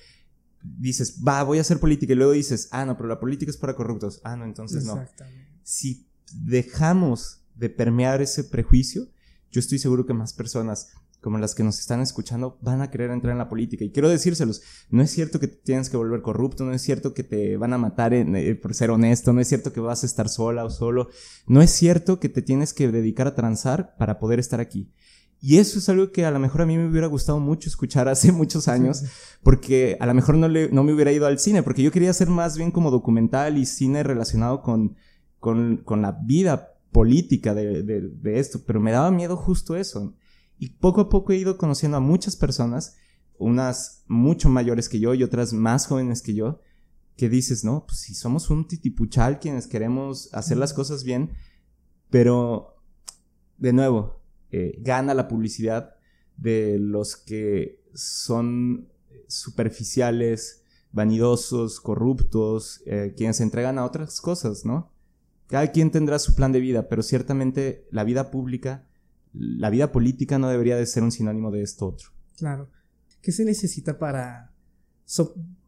[0.62, 3.58] dices, va, voy a hacer política y luego dices, ah, no, pero la política es
[3.58, 4.22] para corruptos.
[4.24, 5.04] Ah, no, entonces no.
[5.64, 9.08] Si dejamos de permear ese prejuicio,
[9.52, 10.90] yo estoy seguro que más personas
[11.22, 13.84] como las que nos están escuchando van a querer entrar en la política.
[13.84, 17.14] Y quiero decírselos, no es cierto que te tienes que volver corrupto, no es cierto
[17.14, 20.06] que te van a matar eh, por ser honesto, no es cierto que vas a
[20.06, 21.10] estar sola o solo,
[21.46, 24.94] no es cierto que te tienes que dedicar a transar para poder estar aquí.
[25.42, 28.10] Y eso es algo que a lo mejor a mí me hubiera gustado mucho escuchar
[28.10, 29.04] hace muchos años,
[29.42, 32.10] porque a lo mejor no, le, no me hubiera ido al cine, porque yo quería
[32.10, 34.96] hacer más bien como documental y cine relacionado con,
[35.40, 40.16] con, con la vida política de, de, de, esto, pero me daba miedo justo eso.
[40.58, 42.98] Y poco a poco he ido conociendo a muchas personas,
[43.38, 46.60] unas mucho mayores que yo y otras más jóvenes que yo,
[47.16, 51.32] que dices, no, pues si somos un titipuchal quienes queremos hacer las cosas bien,
[52.10, 52.76] pero
[53.58, 54.19] de nuevo,
[54.52, 55.96] eh, gana la publicidad
[56.38, 58.90] de los que son
[59.28, 64.92] superficiales, vanidosos, corruptos, eh, quienes se entregan a otras cosas, ¿no?
[65.48, 68.88] Cada quien tendrá su plan de vida, pero ciertamente la vida pública,
[69.34, 72.10] la vida política no debería de ser un sinónimo de esto otro.
[72.38, 72.70] Claro.
[73.22, 74.54] ¿Qué se necesita para...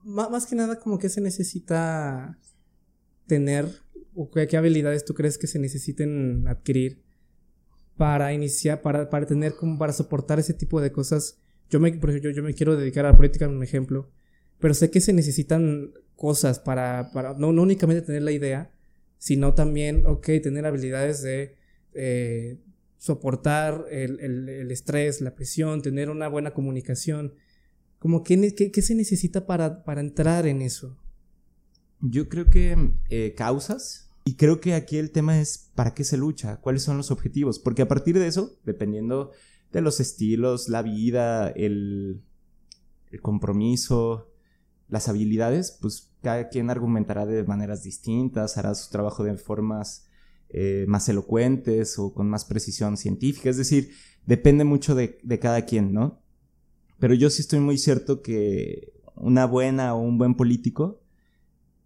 [0.03, 2.37] más que nada como que se necesita
[3.27, 3.67] tener
[4.15, 7.03] o qué habilidades tú crees que se necesiten adquirir
[8.01, 11.37] para iniciar, para, para tener como, para soportar ese tipo de cosas.
[11.69, 14.09] Yo me, por ejemplo, yo, me quiero dedicar a la política, un ejemplo,
[14.57, 18.71] pero sé que se necesitan cosas para, para no, no únicamente tener la idea,
[19.19, 21.53] sino también, ok, tener habilidades de
[21.93, 22.57] eh,
[22.97, 27.35] soportar el, el, el, estrés, la presión, tener una buena comunicación.
[27.99, 30.97] Como, ¿qué, qué, qué se necesita para, para entrar en eso?
[31.99, 36.17] Yo creo que eh, causas, y creo que aquí el tema es para qué se
[36.17, 39.31] lucha, cuáles son los objetivos, porque a partir de eso, dependiendo
[39.71, 42.21] de los estilos, la vida, el,
[43.21, 44.29] compromiso,
[44.87, 50.07] las habilidades, pues cada quien argumentará de maneras distintas, hará su trabajo de formas
[50.49, 53.91] eh, más elocuentes o con más precisión científica, es decir,
[54.25, 56.21] depende mucho de, de cada quien, ¿no?
[56.99, 61.00] Pero yo sí estoy muy cierto que una buena o un buen político,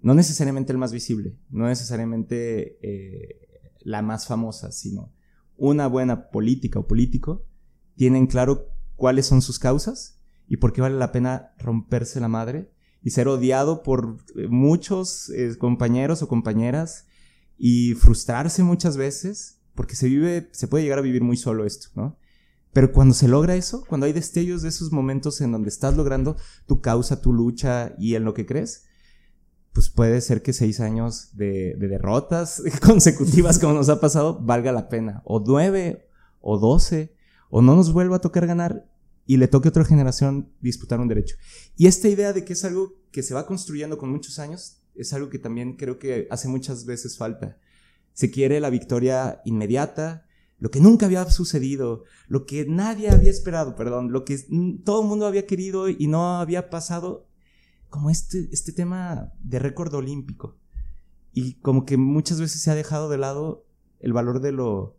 [0.06, 3.40] no necesariamente el más visible, no necesariamente eh,
[3.80, 5.12] la más famosa, sino
[5.58, 7.48] una buena política o político,
[7.96, 12.72] tienen claro cuáles son sus causas y por qué vale la pena romperse la madre
[13.02, 17.08] y ser odiado por eh, muchos eh, compañeros o compañeras
[17.58, 21.88] y frustrarse muchas veces, porque se vive, se puede llegar a vivir muy solo esto,
[21.96, 22.20] ¿no?
[22.74, 26.38] Pero cuando se logra eso, cuando hay destellos de esos momentos en donde estás logrando
[26.68, 28.85] tu causa, tu lucha y en lo que crees,
[29.76, 34.88] pues puede ser que seis años de, derrotas consecutivas como nos ha pasado valga la
[34.88, 35.22] pena.
[35.26, 36.08] O nueve,
[36.40, 37.14] o doce,
[37.50, 38.90] o no nos vuelva a tocar ganar
[39.26, 41.36] y le toque a otra generación disputar un derecho.
[41.76, 45.12] Y esta idea de que es algo que se va construyendo con muchos años, es
[45.12, 47.58] algo que también creo que hace muchas veces falta.
[48.14, 50.26] Se quiere la victoria inmediata,
[50.58, 54.40] lo que nunca había sucedido, lo que nadie había esperado, perdón, lo que
[54.86, 57.28] todo el mundo había querido y no había pasado,
[57.96, 60.58] como este, este tema de récord olímpico.
[61.32, 63.66] Y como que muchas veces se ha dejado de lado
[64.02, 64.98] el valor de lo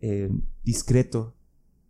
[0.00, 0.30] eh,
[0.64, 1.36] discreto,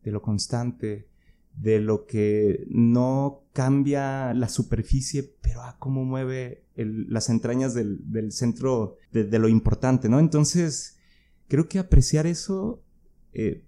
[0.03, 1.09] de lo constante,
[1.55, 8.97] de lo que no cambia la superficie, pero a cómo mueve las entrañas del, centro
[9.12, 10.19] de, de, lo importante, ¿no?
[10.19, 10.99] Entonces,
[11.47, 12.83] creo que apreciar eso,
[13.33, 13.65] eh,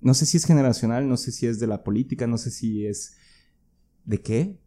[0.00, 2.84] no sé si es generacional, no sé si es de la política, no sé si
[2.84, 3.14] es
[4.04, 4.58] de qué,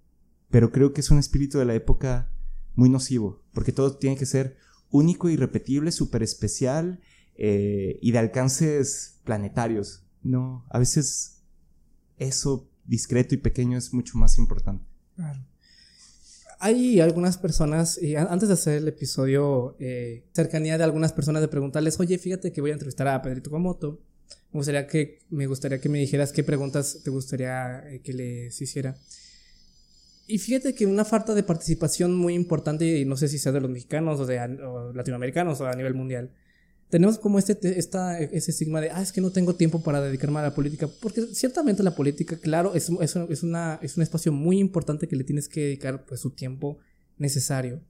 [0.53, 2.31] pero creo que es un espíritu de la época
[2.75, 4.55] muy nocivo, porque todo tiene que ser
[4.91, 6.99] único, irrepetible, súper especial
[7.33, 10.03] eh, y de alcances planetarios.
[10.21, 11.41] No, a veces
[12.19, 14.85] eso discreto y pequeño es mucho más importante.
[15.15, 15.43] Claro
[16.59, 21.49] hay algunas personas, y antes de hacer el episodio, eh, cercanía de algunas personas de
[21.49, 23.99] preguntarles, oye, fíjate que voy a entrevistar a Pedrito Komoto.
[24.53, 28.61] Me gustaría que me, gustaría que me dijeras qué preguntas te gustaría eh, que les
[28.61, 28.95] hiciera.
[30.25, 33.61] Y fíjate que una falta de participación muy importante, y no sé si sea de
[33.61, 36.31] los mexicanos o de o latinoamericanos o a nivel mundial,
[36.93, 40.39] tenemos como este, esta, ese estigma de, ah, es que no tengo tiempo para dedicarme
[40.39, 44.31] a la política, porque ciertamente la política, claro, es, es, es, una, es un espacio
[44.31, 46.77] muy importante que le tienes que dedicar pues, su tiempo
[47.17, 47.81] necesario.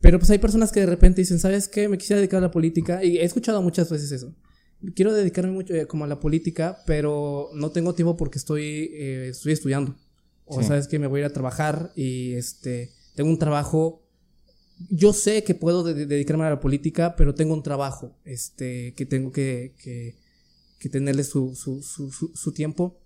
[0.00, 1.88] Pero pues hay personas que de repente dicen, ¿sabes qué?
[1.88, 4.34] Me quisiera dedicar a la política, y he escuchado muchas veces eso.
[4.94, 9.28] Quiero dedicarme mucho eh, como a la política, pero no tengo tiempo porque estoy, eh,
[9.28, 9.94] estoy estudiando.
[10.46, 14.06] O sabes que me voy a ir a trabajar y este, tengo un trabajo
[14.90, 19.32] yo sé que puedo dedicarme a la política, pero tengo un trabajo este, que tengo
[19.32, 20.16] que, que,
[20.78, 22.98] que tenerle su, su, su, su, tiempo.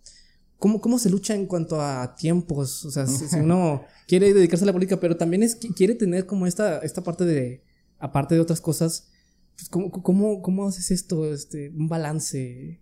[0.58, 2.84] ¿Cómo, ¿Cómo se lucha en cuanto a tiempos?
[2.84, 6.46] O sea, si, uno quiere dedicarse a la política, pero también es, quiere tener como
[6.46, 7.62] esta, esta parte de,
[7.98, 9.08] aparte de otras cosas,
[9.56, 11.32] pues ¿cómo, cómo, cómo haces esto?
[11.32, 12.80] Este, un balance.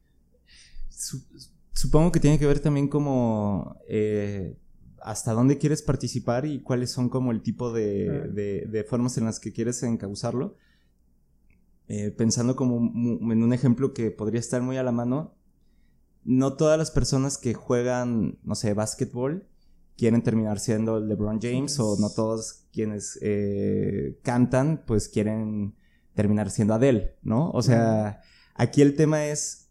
[1.78, 3.76] Supongo que tiene que ver también como...
[3.86, 4.58] Eh,
[5.00, 9.38] hasta dónde quieres participar y cuáles son como el tipo de, de, formas en las
[9.38, 10.56] que quieres encauzarlo.
[11.86, 12.78] Eh, pensando como
[13.32, 15.36] en un ejemplo que podría estar muy a la mano,
[16.24, 19.46] no todas las personas que juegan, no sé, básquetbol
[19.96, 25.76] quieren terminar siendo LeBron James o no todos quienes eh, cantan pues quieren
[26.14, 27.52] terminar siendo Adele, ¿no?
[27.52, 28.20] O sea,
[28.54, 29.67] aquí el tema es,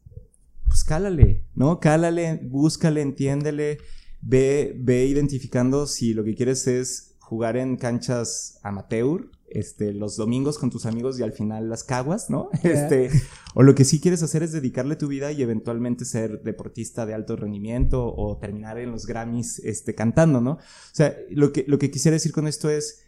[0.68, 1.80] pues cálale, ¿no?
[1.80, 3.80] Cálale, búscale, entiéndele
[4.22, 10.58] ve, ve identificando si lo que quieres es jugar en canchas amateur, este, los domingos
[10.58, 12.50] con tus amigos y al final las caguas, ¿no?
[12.64, 13.10] Este,
[13.54, 17.14] o lo que sí quieres hacer es dedicarle tu vida y eventualmente ser deportista de
[17.14, 20.52] alto rendimiento o terminar en los Grammys, este, cantando, ¿no?
[20.52, 20.60] O
[20.92, 23.04] sea, lo que, lo que quisiera decir con esto es,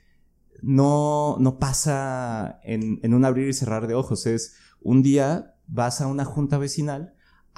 [0.62, 6.02] no, no pasa en, en un abrir y cerrar de ojos, es un día vas
[6.02, 7.14] a una junta vecinal,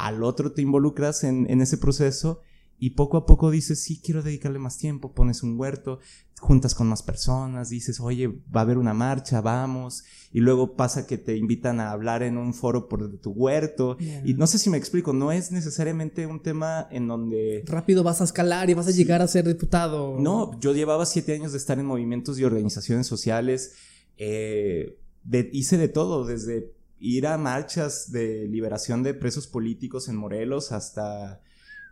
[0.07, 2.41] al otro te involucras en, en ese proceso
[2.81, 5.99] y poco a poco dices, sí, quiero dedicarle más tiempo, pones un huerto,
[6.39, 11.05] juntas con más personas, dices, oye, va a haber una marcha, vamos, y luego pasa
[11.05, 14.71] que te invitan a hablar en un foro por tu huerto, y no sé si
[14.71, 17.63] me explico, no es necesariamente un tema en donde...
[17.67, 20.17] Rápido vas a escalar y vas a llegar a ser diputado.
[20.19, 23.73] No, yo llevaba siete años de estar en movimientos y organizaciones sociales,
[24.17, 24.97] eh,
[25.51, 31.41] hice de todo, desde ir a marchas de liberación de presos políticos en Morelos hasta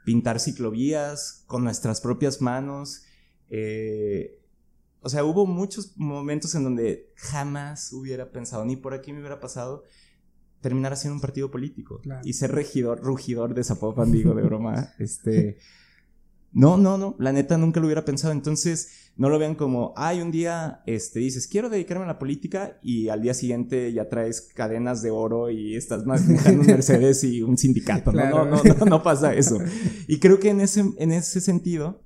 [0.05, 3.03] pintar ciclovías con nuestras propias manos.
[3.49, 4.39] Eh,
[5.01, 9.39] o sea, hubo muchos momentos en donde jamás hubiera pensado, ni por aquí me hubiera
[9.39, 9.83] pasado,
[10.61, 14.93] terminar haciendo un partido político y ser regidor, rugidor de Zapopan, digo, de broma.
[14.99, 15.57] este.
[16.51, 18.33] No, no, no, la neta nunca lo hubiera pensado.
[18.33, 22.79] Entonces, no lo vean como, ay, un día este, dices, quiero dedicarme a la política
[22.81, 27.41] y al día siguiente ya traes cadenas de oro y estás manejando un Mercedes y
[27.41, 28.13] un sindicato.
[28.13, 28.29] ¿no?
[28.29, 29.57] No, no, no, no, pasa eso.
[30.07, 32.01] Y creo que en ese, en ese sentido,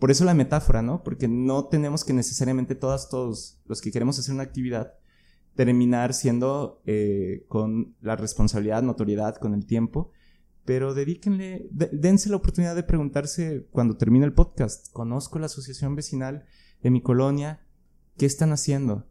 [0.00, 1.04] por eso la metáfora, ¿no?
[1.04, 4.94] Porque no tenemos que necesariamente todas, todos los que queremos hacer una actividad,
[5.54, 10.10] terminar siendo eh, con la responsabilidad, notoriedad, con el tiempo,
[10.68, 16.44] pero dedíquenle, dense la oportunidad de preguntarse cuando termine el podcast, conozco la asociación vecinal
[16.82, 17.62] de mi colonia,
[18.18, 19.06] ¿qué están haciendo?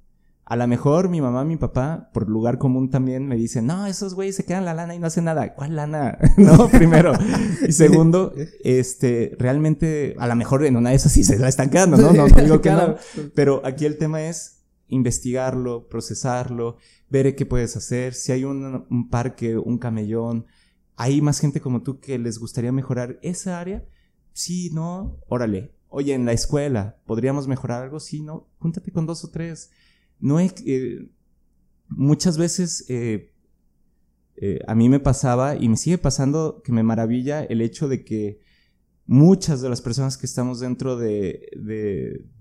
[0.45, 4.13] A lo mejor mi mamá, mi papá, por lugar común también me dicen, no, esos
[4.13, 5.55] güeyes se quedan la lana y no hacen nada.
[5.55, 6.19] ¿Cuál lana?
[6.37, 7.13] no, primero.
[7.67, 11.71] Y segundo, este, realmente, a lo mejor en una de esas sí se la están
[11.71, 12.13] quedando, ¿no?
[12.13, 12.97] No, digo que no.
[13.33, 16.77] Pero aquí el tema es investigarlo, procesarlo,
[17.09, 18.13] ver qué puedes hacer.
[18.13, 20.45] Si hay un, un parque, un camellón,
[20.97, 23.85] hay más gente como tú que les gustaría mejorar esa área.
[24.33, 25.71] Sí, no, órale.
[25.89, 27.99] Oye, en la escuela, ¿podríamos mejorar algo?
[27.99, 29.69] Sí, no, júntate con dos o tres.
[30.19, 31.07] No hay, eh,
[31.87, 33.31] muchas veces eh,
[34.37, 38.03] eh, a mí me pasaba y me sigue pasando que me maravilla el hecho de
[38.03, 38.39] que
[39.05, 41.47] muchas de las personas que estamos dentro de,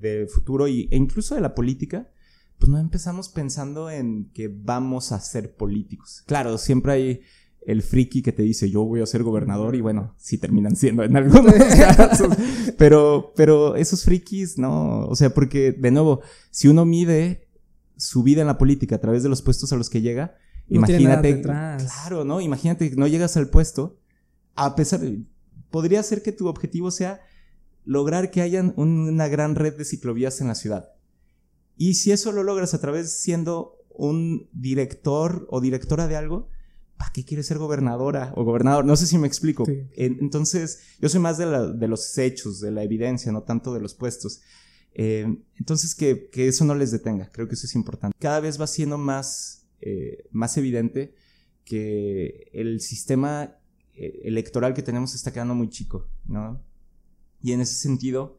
[0.00, 2.10] de, futuro y, e incluso de la política,
[2.58, 6.24] pues no empezamos pensando en que vamos a ser políticos.
[6.26, 7.20] Claro, siempre hay
[7.66, 11.02] el friki que te dice yo voy a ser gobernador y bueno, sí terminan siendo
[11.02, 11.52] en algunos
[11.96, 12.34] casos.
[12.78, 17.48] Pero, pero esos frikis, no, o sea, porque de nuevo, si uno mide
[17.96, 20.36] su vida en la política a través de los puestos a los que llega,
[20.68, 22.40] imagínate, claro, ¿no?
[22.40, 23.98] Imagínate que no llegas al puesto,
[24.54, 25.24] a pesar de,
[25.70, 27.20] podría ser que tu objetivo sea
[27.84, 30.90] lograr que haya una gran red de ciclovías en la ciudad.
[31.76, 36.48] Y si eso lo logras a través siendo un director o directora de algo,
[36.96, 38.84] ¿para qué quieres ser gobernadora o gobernador?
[38.84, 39.64] No sé si me explico.
[39.96, 44.40] Entonces, yo soy más de, los hechos, de la evidencia, no tanto de los puestos.
[44.94, 48.16] Eh, entonces, que, eso no les detenga, creo que eso es importante.
[48.18, 51.14] Cada vez va siendo más, eh, más evidente
[51.64, 53.58] que el sistema
[53.94, 56.62] eh, electoral que tenemos está quedando muy chico, ¿no?
[57.42, 58.38] Y en ese sentido,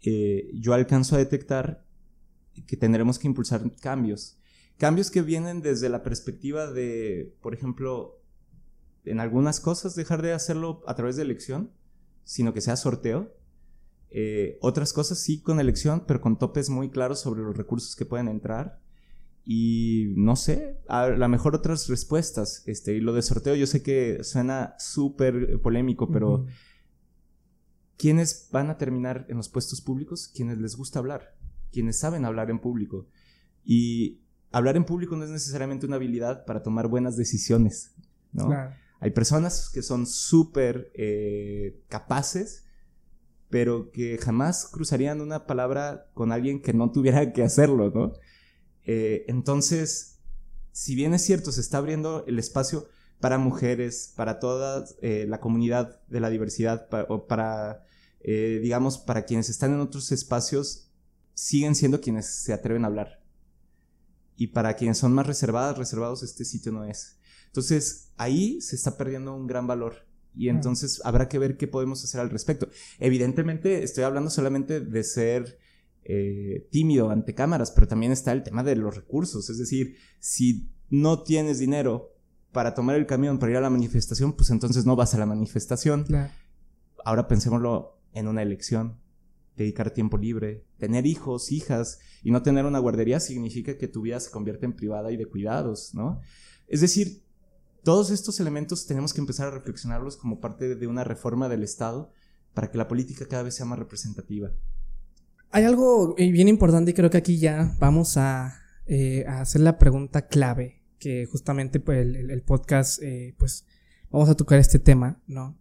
[0.00, 1.84] yo alcanzo a detectar
[2.66, 4.37] que tendremos que impulsar cambios
[4.78, 8.22] Cambios que vienen desde la perspectiva de, por ejemplo,
[9.04, 11.72] en algunas cosas dejar de hacerlo a través de elección,
[12.22, 13.34] sino que sea sorteo.
[14.10, 18.04] Eh, otras cosas sí con elección, pero con topes muy claros sobre los recursos que
[18.04, 18.80] pueden entrar.
[19.44, 22.62] Y no sé, a lo mejor otras respuestas.
[22.66, 26.46] Este, y lo de sorteo yo sé que suena súper polémico, pero
[27.96, 30.30] ¿quiénes van a terminar en los puestos públicos?
[30.32, 31.34] Quienes les gusta hablar,
[31.72, 33.08] quienes saben hablar en público.
[33.64, 37.94] Y hablar en público no es necesariamente una habilidad para tomar buenas decisiones,
[38.32, 38.50] ¿no?
[39.00, 42.64] Hay personas que son súper eh, capaces,
[43.48, 48.12] pero que jamás cruzarían una palabra con alguien que no tuviera que hacerlo, ¿no?
[48.84, 50.18] Eh, entonces,
[50.72, 52.88] si bien es cierto, se está abriendo el espacio
[53.20, 57.84] para mujeres, para toda eh, la comunidad de la diversidad, o para,
[58.22, 60.90] digamos, para quienes están en otros espacios,
[61.34, 63.17] siguen siendo quienes se atreven a hablar
[64.38, 67.18] y para quienes son más reservadas, reservados, este sitio no es.
[67.46, 70.06] Entonces, ahí se está perdiendo un gran valor.
[70.32, 72.68] Y entonces habrá que ver qué podemos hacer al respecto.
[73.00, 75.58] Evidentemente, estoy hablando solamente de ser
[76.04, 79.50] eh, tímido ante cámaras, pero también está el tema de los recursos.
[79.50, 82.14] Es decir, si no tienes dinero
[82.52, 85.26] para tomar el camión para ir a la manifestación, pues entonces no vas a la
[85.26, 86.06] manifestación.
[87.04, 89.00] Ahora pensémoslo en una elección
[89.58, 94.18] dedicar tiempo libre, tener hijos, hijas y no tener una guardería significa que tu vida
[94.20, 96.20] se convierte en privada y de cuidados, ¿no?
[96.66, 97.22] Es decir,
[97.82, 102.10] todos estos elementos tenemos que empezar a reflexionarlos como parte de una reforma del Estado
[102.54, 104.52] para que la política cada vez sea más representativa.
[105.50, 109.78] Hay algo eh, bien importante y creo que aquí ya vamos a, eh, hacer la
[109.78, 113.64] pregunta clave, que justamente pues, el, podcast, eh, pues
[114.10, 115.56] vamos a tocar este tema, ¿no?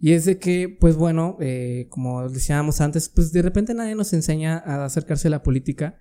[0.00, 4.14] Y es de que, pues bueno, eh, como decíamos antes, pues de repente nadie nos
[4.14, 5.98] enseña a acercarse a la política.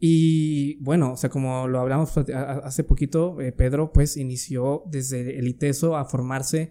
[0.00, 5.46] Y bueno, o sea, como lo hablamos hace poquito, eh, Pedro pues inició desde el
[5.46, 6.70] ITESO a formarse,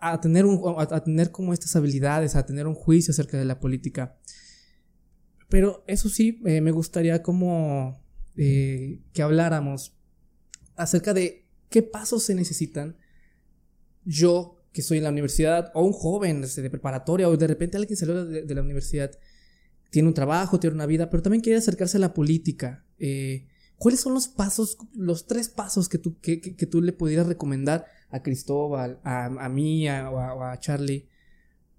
[0.00, 3.60] a, tener, un, a, tener como estas habilidades, a tener un juicio acerca de la
[3.60, 4.16] política.
[5.50, 8.02] Pero eso sí, eh, me gustaría como
[8.36, 9.96] que habláramos
[10.74, 12.96] acerca de qué pasos se necesitan
[14.04, 17.96] yo que estoy en la universidad, o un joven de preparatoria, o de repente alguien
[17.96, 19.10] salió de, la universidad,
[19.88, 22.84] tiene un trabajo, tiene una vida, pero también quiere acercarse a la política.
[22.98, 23.46] Eh,
[23.78, 26.36] ¿Cuáles son los pasos, los tres pasos que tú, que,
[26.70, 31.08] tú le pudieras recomendar a Cristóbal, a, a mí o a, Charlie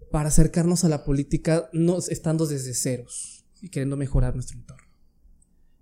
[0.10, 3.36] para acercarnos a la política no, estando desde ceros?
[3.62, 4.86] y queriendo mejorar nuestro entorno.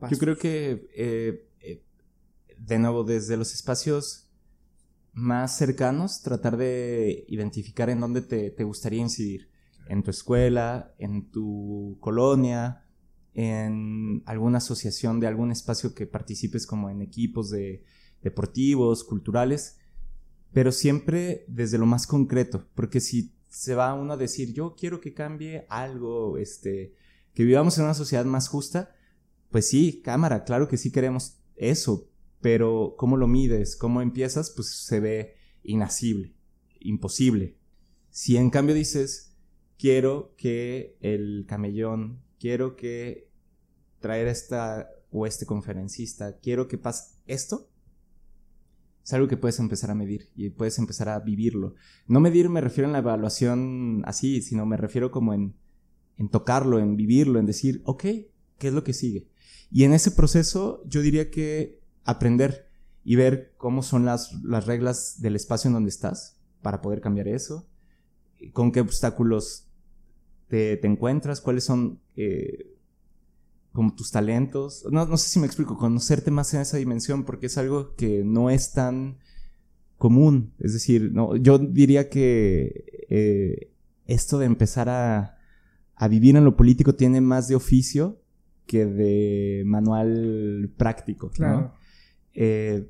[0.09, 1.83] Yo creo que, eh, eh,
[2.57, 4.22] de nuevo, desde los espacios
[5.13, 9.49] más cercanos, tratar de identificar en dónde te, te gustaría incidir.
[9.87, 12.85] En tu escuela, en tu colonia,
[13.33, 17.83] en alguna asociación de algún espacio que participes como en equipos de
[18.21, 19.79] deportivos, culturales,
[20.53, 25.01] pero siempre desde lo más concreto, porque si se va uno a decir, yo quiero
[25.01, 26.95] que cambie algo, este,
[27.33, 28.95] que vivamos en una sociedad más justa,
[29.51, 32.09] pues sí, cámara, claro que sí queremos eso,
[32.43, 33.77] pero ¿cómo lo mides?
[33.77, 34.51] ¿Cómo empiezas?
[34.51, 36.35] Pues se ve inacible,
[36.81, 37.57] imposible.
[38.09, 39.37] Si en cambio dices,
[39.79, 43.31] quiero que el camellón, quiero que
[43.99, 47.69] traer esta o este conferencista, quiero que pase esto,
[49.05, 51.75] es algo que puedes empezar a medir y puedes empezar a vivirlo.
[52.07, 55.55] No medir me refiero en la evaluación así, sino me refiero como en,
[56.17, 59.29] en tocarlo, en vivirlo, en decir, ok, ¿qué es lo que sigue?
[59.71, 62.69] Y en ese proceso yo diría que aprender
[63.03, 67.27] y ver cómo son las, las reglas del espacio en donde estás para poder cambiar
[67.27, 67.67] eso,
[68.53, 69.67] con qué obstáculos
[70.47, 72.77] te, te encuentras, cuáles son eh,
[73.71, 74.85] como tus talentos.
[74.91, 78.23] No, no sé si me explico, conocerte más en esa dimensión porque es algo que
[78.23, 79.17] no es tan
[79.97, 80.53] común.
[80.59, 83.73] Es decir, no, yo diría que eh,
[84.05, 85.37] esto de empezar a,
[85.95, 88.21] a vivir en lo político tiene más de oficio
[88.65, 91.31] que de manual práctico.
[92.33, 92.89] Eh,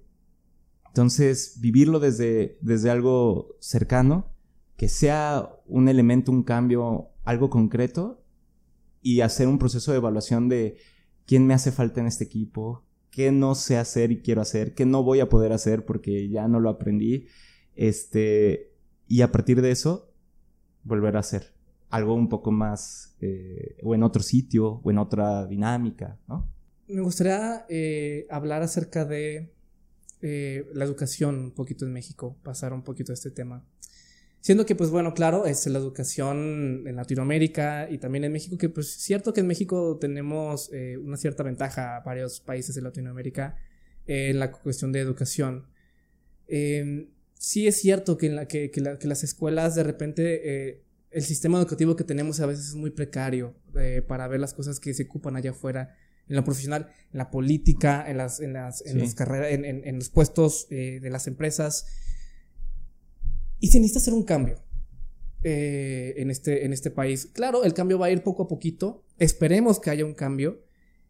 [0.87, 4.31] entonces, vivirlo desde, desde algo cercano,
[4.77, 8.23] que sea un elemento, un cambio, algo concreto,
[9.01, 10.77] y hacer un proceso de evaluación de
[11.25, 14.85] quién me hace falta en este equipo, qué no sé hacer y quiero hacer, qué
[14.85, 17.27] no voy a poder hacer porque ya no lo aprendí.
[17.75, 18.73] Este,
[19.07, 20.13] y a partir de eso,
[20.83, 21.53] volver a hacer
[21.89, 26.52] algo un poco más, eh, o en otro sitio, o en otra dinámica, ¿no?
[26.93, 29.49] Me gustaría eh, hablar acerca de
[30.21, 33.65] eh, la educación un poquito en México, pasar un poquito a este tema.
[34.41, 38.69] Siendo que, pues bueno, claro, es la educación en Latinoamérica y también en México, que
[38.69, 43.57] pues cierto que en México tenemos eh, una cierta ventaja a varios países de Latinoamérica
[44.05, 45.65] en la cuestión de educación.
[46.47, 48.69] Em, sí es cierto que, en la, que,
[49.01, 53.55] las escuelas de repente, el sistema educativo que tenemos a veces es muy precario
[54.07, 55.95] para ver las cosas que se ocupan allá afuera
[56.27, 59.95] en lo profesional, en la política, en las, en las, en las carreras, en, en,
[59.95, 61.85] los puestos de las empresas.
[63.59, 64.63] Y se necesita hacer un cambio
[65.45, 67.25] eh, en, este, en este país.
[67.33, 69.03] Claro, el cambio va a ir poco a poquito.
[69.19, 70.63] Esperemos que haya un cambio.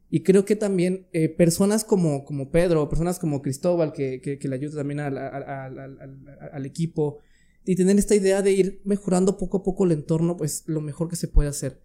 [0.09, 4.55] Y creo que también eh, personas como, como Pedro, personas como Cristóbal, que, que, le
[4.55, 7.19] ayuda también al, al, equipo,
[7.63, 11.09] y tener esta idea de ir mejorando poco a poco el entorno, pues lo mejor
[11.09, 11.79] que se puede hacer.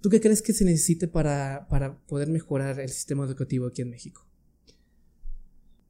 [0.00, 3.90] ¿Tú qué crees que se necesite para, para poder mejorar el sistema educativo aquí en
[3.90, 4.26] México?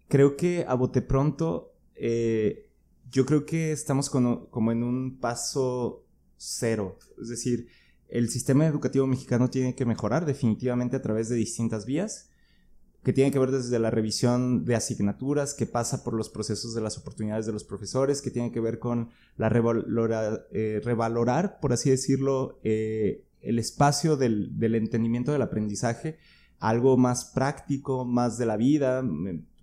[0.08, 2.70] Creo que a bote pronto eh,
[3.10, 6.06] yo creo que estamos como en un paso
[6.36, 6.98] cero.
[7.20, 7.68] Es decir,
[8.08, 12.30] el sistema educativo mexicano tiene que mejorar definitivamente a través de distintas vías,
[13.02, 16.80] que tiene que ver desde la revisión de asignaturas, que pasa por los procesos de
[16.80, 19.48] las oportunidades de los profesores, que tiene que ver con la
[20.50, 26.18] eh, revalorar, por así decirlo, eh, el espacio del, del entendimiento del aprendizaje,
[26.58, 29.04] algo más práctico, más de la vida,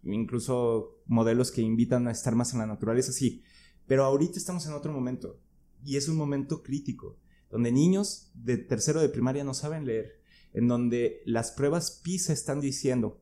[0.03, 3.43] incluso modelos que invitan a estar más en la naturaleza, sí.
[3.88, 5.39] Pero ahorita estamos en otro momento
[5.84, 7.17] y es un momento crítico,
[7.49, 10.19] donde niños de tercero de primaria no saben leer,
[10.53, 13.21] en donde las pruebas PISA están diciendo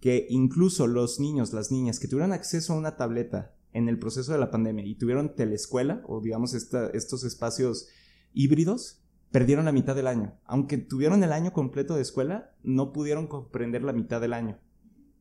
[0.00, 4.32] que incluso los niños, las niñas que tuvieron acceso a una tableta en el proceso
[4.32, 7.88] de la pandemia y tuvieron teleescuela o digamos estos espacios
[8.32, 8.99] híbridos,
[9.30, 10.38] perdieron la mitad del año.
[10.44, 14.58] Aunque tuvieron el año completo de escuela, no pudieron comprender la mitad del año.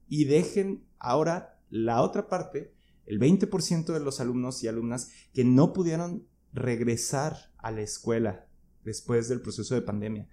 [0.07, 2.74] Y dejen ahora la otra parte,
[3.05, 8.47] el 20% de los alumnos y alumnas que no pudieron regresar a la escuela
[8.84, 10.28] después del proceso de pandemia.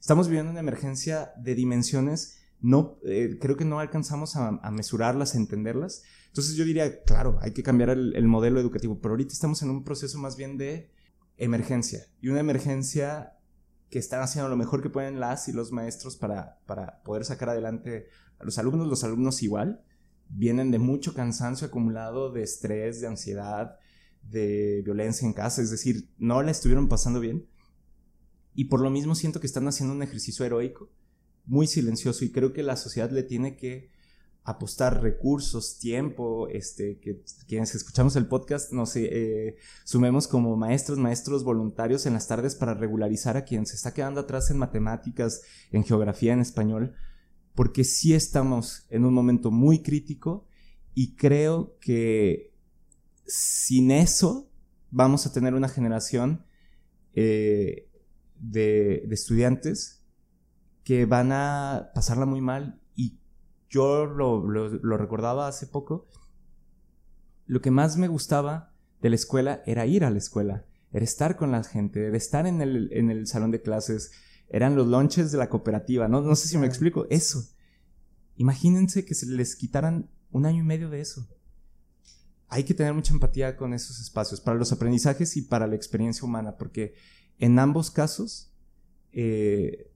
[0.00, 5.38] Estamos viviendo una emergencia de dimensiones, no, eh, creo que no alcanzamos a, mesurarlas, a
[5.38, 6.02] entenderlas.
[6.28, 9.84] Entonces yo diría, claro, hay que cambiar el, modelo educativo, pero ahorita estamos en un
[9.84, 10.90] proceso más bien de
[11.44, 12.06] emergencia.
[12.20, 13.36] Y una emergencia
[13.90, 17.50] que están haciendo lo mejor que pueden las y los maestros para, para poder sacar
[17.50, 18.06] adelante
[18.38, 19.84] a los alumnos, los alumnos igual,
[20.28, 23.76] vienen de mucho cansancio acumulado, de estrés, de ansiedad,
[24.22, 27.46] de violencia en casa, es decir, no la estuvieron pasando bien.
[28.54, 30.90] Y por lo mismo siento que están haciendo un ejercicio heroico,
[31.44, 33.90] muy silencioso, y creo que la sociedad le tiene que
[34.44, 41.44] apostar recursos, tiempo, este, que quienes escuchamos el podcast nos eh, sumemos como maestros, maestros
[41.44, 45.84] voluntarios en las tardes para regularizar a quien se está quedando atrás en matemáticas, en
[45.84, 46.94] geografía, en español,
[47.54, 50.48] porque sí estamos en un momento muy crítico
[50.92, 52.52] y creo que
[53.24, 54.50] sin eso
[54.90, 56.44] vamos a tener una generación
[57.14, 57.88] eh,
[58.40, 60.04] de, de estudiantes
[60.82, 62.81] que van a pasarla muy mal
[63.72, 66.06] yo lo, recordaba hace poco,
[67.46, 71.36] lo que más me gustaba de la escuela era ir a la escuela, era estar
[71.36, 74.12] con la gente, era estar en el, en el salón de clases,
[74.50, 77.48] eran los lunches de la cooperativa, no, no sé si me explico, eso.
[78.36, 81.26] Imagínense que se les quitaran un año y medio de eso.
[82.48, 86.26] Hay que tener mucha empatía con esos espacios, para los aprendizajes y para la experiencia
[86.26, 86.94] humana, porque
[87.38, 88.52] en ambos casos,
[89.12, 89.90] eh,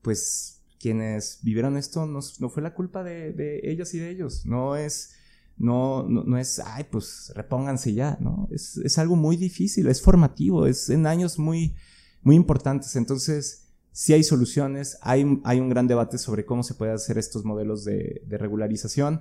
[0.00, 4.46] pues quienes vivieron esto no, fue la culpa de, ellas y de ellos.
[4.46, 5.12] No es,
[5.58, 8.48] no, no, es, ay, pues repónganse ya, ¿no?
[8.50, 11.76] Es, algo muy difícil, es formativo, es en años muy,
[12.22, 12.96] muy importantes.
[12.96, 17.44] Entonces, sí hay soluciones, hay, hay un gran debate sobre cómo se puede hacer estos
[17.44, 19.20] modelos de, regularización.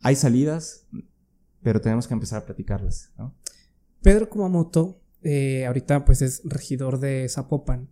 [0.00, 0.86] Hay salidas,
[1.62, 3.34] pero tenemos que empezar a platicarlas, ¿no?
[4.00, 7.90] Pedro Kumamoto, eh, ahorita pues es regidor de Zapopan.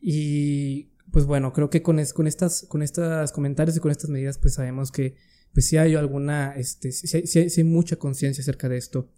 [0.00, 4.36] Y pues bueno, creo que con, con, estas, con estos comentarios y con estas medidas,
[4.36, 5.14] pues sabemos que
[5.54, 9.10] pues sí hay alguna, este, sí, hay, mucha conciencia acerca de esto.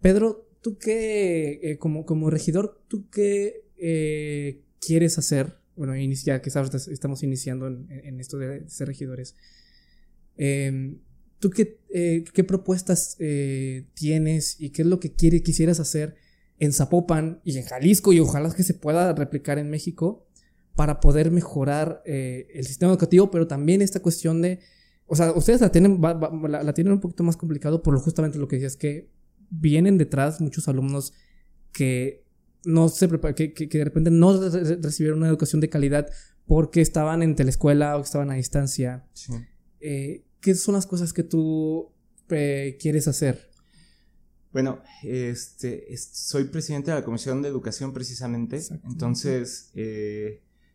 [0.00, 6.50] Pedro, tú qué, eh, como, como regidor, tú qué eh, quieres hacer, bueno, ya que
[6.50, 9.34] sabes, estamos iniciando en, esto de, ser regidores,
[10.36, 11.00] em,
[11.40, 13.16] ¿tú qué, eh, qué propuestas
[13.94, 16.14] tienes y qué es lo que quiere, quisieras hacer
[16.60, 20.28] en Zapopan y en Jalisco y ojalá que se pueda replicar en México?
[20.74, 24.60] Para poder mejorar eh, el sistema educativo, pero también esta cuestión de,
[25.06, 28.48] o sea, ustedes la tienen, la, tienen un poquito más complicado por lo, justamente lo
[28.48, 29.10] que decías, que
[29.50, 31.12] vienen detrás muchos alumnos
[31.72, 32.24] que
[32.64, 36.08] no se que, que, de repente no recibieron una educación de calidad
[36.46, 39.04] porque estaban en telescuela o estaban a distancia.
[39.80, 41.92] Eh, ¿Qué son las cosas que tú
[42.30, 43.50] eh, quieres hacer?
[44.52, 49.70] Bueno, este, soy presidente de la Comisión de Educación precisamente, entonces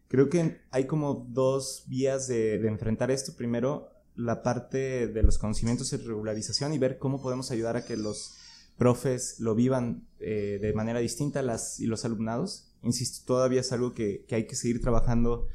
[0.08, 3.36] Creo que hay como dos vías de, enfrentar esto.
[3.36, 7.98] Primero, la parte de los conocimientos y regularización y ver cómo podemos ayudar a que
[7.98, 8.38] los
[8.78, 12.72] profes lo vivan eh, de manera distinta las, y los alumnados.
[12.84, 15.48] Insisto, todavía es algo que, hay que seguir trabajando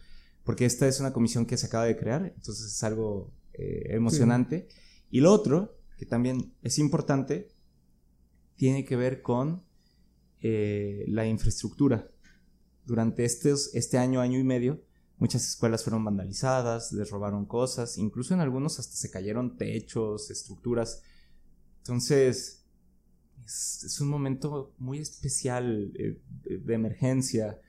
[0.44, 4.68] porque esta es una comisión que se acaba de crear, entonces es algo eh, emocionante.
[5.08, 7.48] Y lo otro, que también es importante,
[8.56, 9.62] tiene que ver con
[10.40, 12.11] eh, la infraestructura
[12.84, 14.82] durante estos, este año, año y medio,
[15.18, 21.02] muchas escuelas fueron vandalizadas, les robaron cosas, incluso en algunos hasta se cayeron techos, estructuras.
[21.78, 22.62] Entonces,
[23.44, 27.60] es, un momento muy especial eh, de emergencia,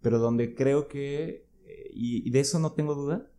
[0.00, 3.30] pero donde creo que, eh, y, de eso no tengo duda,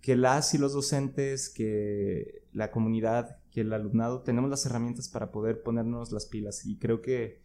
[0.00, 5.30] que las y los docentes, que la comunidad, que el alumnado, tenemos las herramientas para
[5.30, 6.64] poder ponernos las pilas.
[6.64, 7.40] Y creo que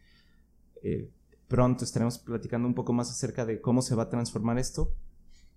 [0.84, 1.10] eh,
[1.54, 4.92] pronto estaremos platicando un poco más acerca de cómo se va a transformar esto,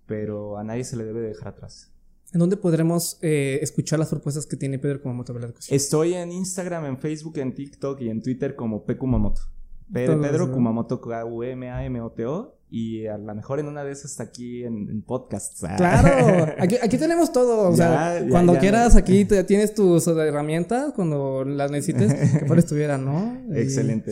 [0.05, 1.91] pero a nadie se le debe dejar atrás.
[2.31, 5.35] ¿En dónde podremos eh, escuchar las propuestas que tiene Pedro Kumamoto
[5.69, 8.95] Estoy en Instagram, en Facebook, en TikTok y en Twitter como P.
[8.95, 9.41] Kumamoto.
[9.91, 12.53] Pedro, Pedro Kumamoto, K-U-M-A-M-O-T-O.
[12.69, 15.63] Y a lo mejor en una de esas está aquí en, podcast.
[15.77, 17.69] Claro, aquí, tenemos todo.
[17.69, 23.35] O sea, cuando quieras, aquí tienes tus herramientas, cuando las necesites, que por estuviera, ¿no?
[23.51, 24.11] Excelente.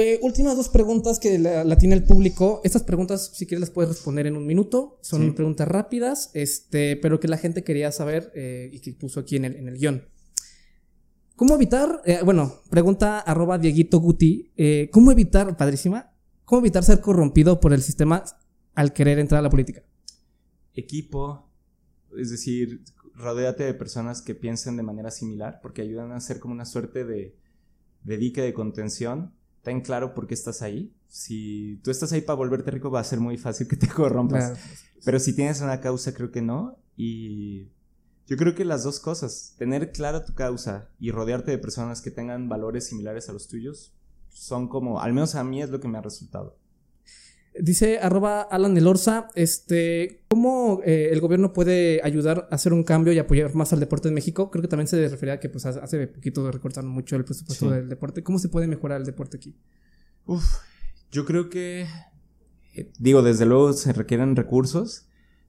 [0.00, 2.60] Eh, últimas dos preguntas que la, tiene el público.
[2.62, 4.96] Estas preguntas, si quieres, las puedes responder en un minuto.
[5.02, 9.34] Son preguntas rápidas, este, pero que la gente quería saber eh, y que puso aquí
[9.34, 10.04] en el, en el guion.
[11.34, 12.00] ¿Cómo evitar?
[12.04, 14.52] Eh, bueno, pregunta arroba Dieguito Guti.
[14.92, 18.22] ¿Cómo evitar, padrísima, cómo evitar ser corrompido por el sistema
[18.76, 19.82] al querer entrar a la política?
[20.74, 21.50] Equipo,
[22.16, 22.84] es decir,
[23.14, 27.04] rodéate de personas que piensen de manera similar, porque ayudan a hacer como una suerte
[27.04, 27.34] de,
[28.04, 30.92] de dique de contención ten claro por qué estás ahí.
[31.08, 34.58] Si tú estás ahí para volverte rico, va a ser muy fácil que te corrompas.
[35.04, 36.76] Pero si tienes una causa, creo que no.
[36.96, 37.68] Y
[38.26, 42.10] yo creo que las dos cosas, tener clara tu causa y rodearte de personas que
[42.10, 43.94] tengan valores similares a los tuyos,
[44.28, 46.56] son como, al menos a mí es lo que me ha resultado.
[47.60, 53.12] Dice arroba Alan Elorza, este, ¿cómo eh, el gobierno puede ayudar a hacer un cambio
[53.12, 54.50] y apoyar más al deporte en México?
[54.50, 57.88] Creo que también se refería a que pues hace poquito recortaron mucho el presupuesto del
[57.88, 58.22] deporte.
[58.22, 59.56] ¿Cómo se puede mejorar el deporte aquí?
[60.26, 60.44] Uf,
[61.10, 61.86] yo creo que,
[62.74, 65.07] eh, digo, desde luego se requieren recursos,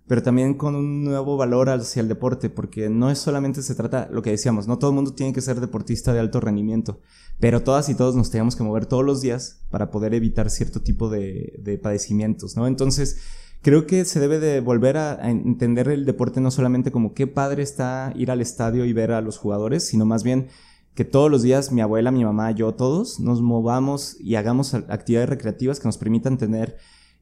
[0.09, 4.09] pero también con un nuevo valor hacia el deporte, porque no es solamente se trata,
[4.11, 6.99] lo que decíamos, no todo el mundo tiene que ser deportista de alto rendimiento,
[7.39, 10.81] pero todas y todos nos tenemos que mover todos los días para poder evitar cierto
[10.81, 12.65] tipo de, padecimientos, ¿no?
[12.65, 13.19] Entonces,
[13.61, 17.61] creo que se debe de volver a, entender el deporte no solamente como qué padre
[17.61, 20.47] está ir al estadio y ver a los jugadores, sino más bien
[20.95, 25.29] que todos los días mi abuela, mi mamá, yo, todos nos movamos y hagamos actividades
[25.29, 26.77] recreativas que nos permitan tener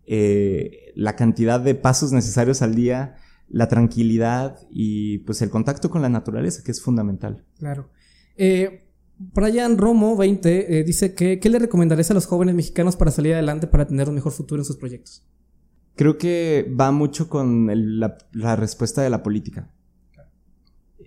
[0.10, 3.16] eh, la cantidad de pasos necesarios al día,
[3.49, 7.43] la tranquilidad y pues el contacto con la naturaleza, que es fundamental.
[7.60, 7.89] Claro.
[8.38, 8.88] Eh,
[9.18, 13.34] Brian Romo 20 eh, dice que ¿qué le recomendarías a los jóvenes mexicanos para salir
[13.34, 15.28] adelante para tener un mejor futuro en sus proyectos?
[15.95, 17.68] Creo que va mucho con
[17.99, 19.74] la, la, respuesta de la política.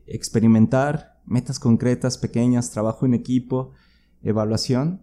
[0.07, 3.73] Experimentar, metas concretas, pequeñas, trabajo en equipo,
[4.21, 5.03] evaluación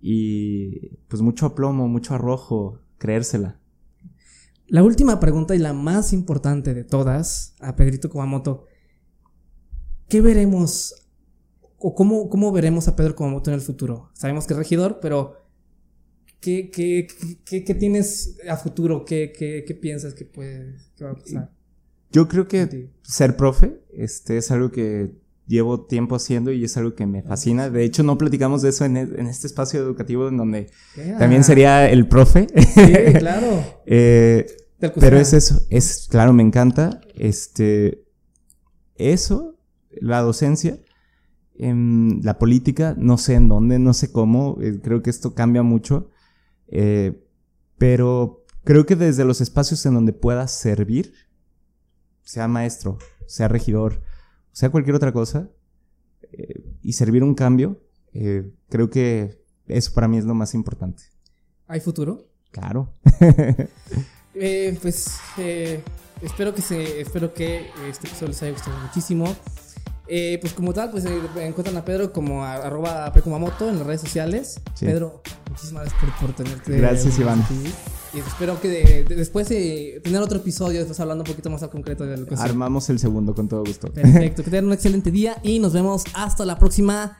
[0.00, 3.58] y pues mucho aplomo, mucho arrojo, creérsela.
[4.68, 8.66] La última pregunta y la más importante de todas, a Pedrito Kumamoto.
[10.08, 10.94] ¿Qué veremos
[11.78, 14.10] o cómo, cómo veremos a Pedro Kumamoto en el futuro?
[14.12, 15.34] Sabemos que es regidor, pero
[16.40, 17.08] ¿qué, qué,
[17.44, 19.04] qué, tienes a futuro?
[19.04, 21.50] ¿Qué, qué piensas que, puede, que va a pasar?
[22.12, 25.12] Yo creo que ser profe este, es algo que
[25.50, 27.68] llevo tiempo haciendo y es algo que me fascina.
[27.68, 30.70] De hecho, no platicamos de eso en, e, este espacio educativo en donde
[31.18, 32.46] también sería el profe.
[32.56, 33.64] Sí, claro.
[33.84, 34.46] Eh,
[34.98, 37.00] pero es eso, es, claro, me encanta.
[37.16, 38.04] Este,
[38.94, 39.58] eso,
[40.00, 40.78] la docencia,
[41.58, 45.62] en la política, no sé en dónde, no sé cómo, eh, creo que esto cambia
[45.62, 46.10] mucho.
[46.68, 47.26] Eh,
[47.76, 51.12] pero creo que desde los espacios en donde pueda servir,
[52.22, 54.00] sea maestro, sea regidor,
[54.52, 55.48] sea cualquier otra cosa,
[56.32, 57.80] eh, y servir un cambio,
[58.12, 61.04] eh, creo que eso para mí es lo más importante.
[61.66, 62.26] ¿Hay futuro?
[62.50, 62.94] Claro.
[64.32, 65.10] Eh, pues
[66.22, 69.36] espero que se, espero que este episodio les haya gustado muchísimo.
[70.06, 74.60] pues como tal, pues encuentran a Pedro como arroba Pecumamoto en las redes sociales.
[74.78, 75.20] Pedro,
[75.50, 76.78] muchísimas gracias por, por tenerte.
[76.78, 77.44] Gracias, Iván.
[78.12, 82.04] Y espero que después de tener otro episodio, después hablando un poquito más al concreto
[82.04, 83.92] de lo que Armamos el segundo con todo gusto.
[83.92, 87.18] Perfecto, que tengan un excelente día y nos vemos hasta la próxima.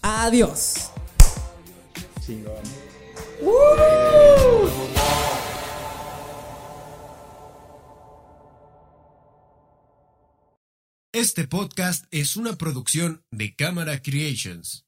[0.00, 0.90] Adiós.
[2.24, 2.54] Chingón.
[11.12, 14.86] Este podcast es una producción de Cámara Creations.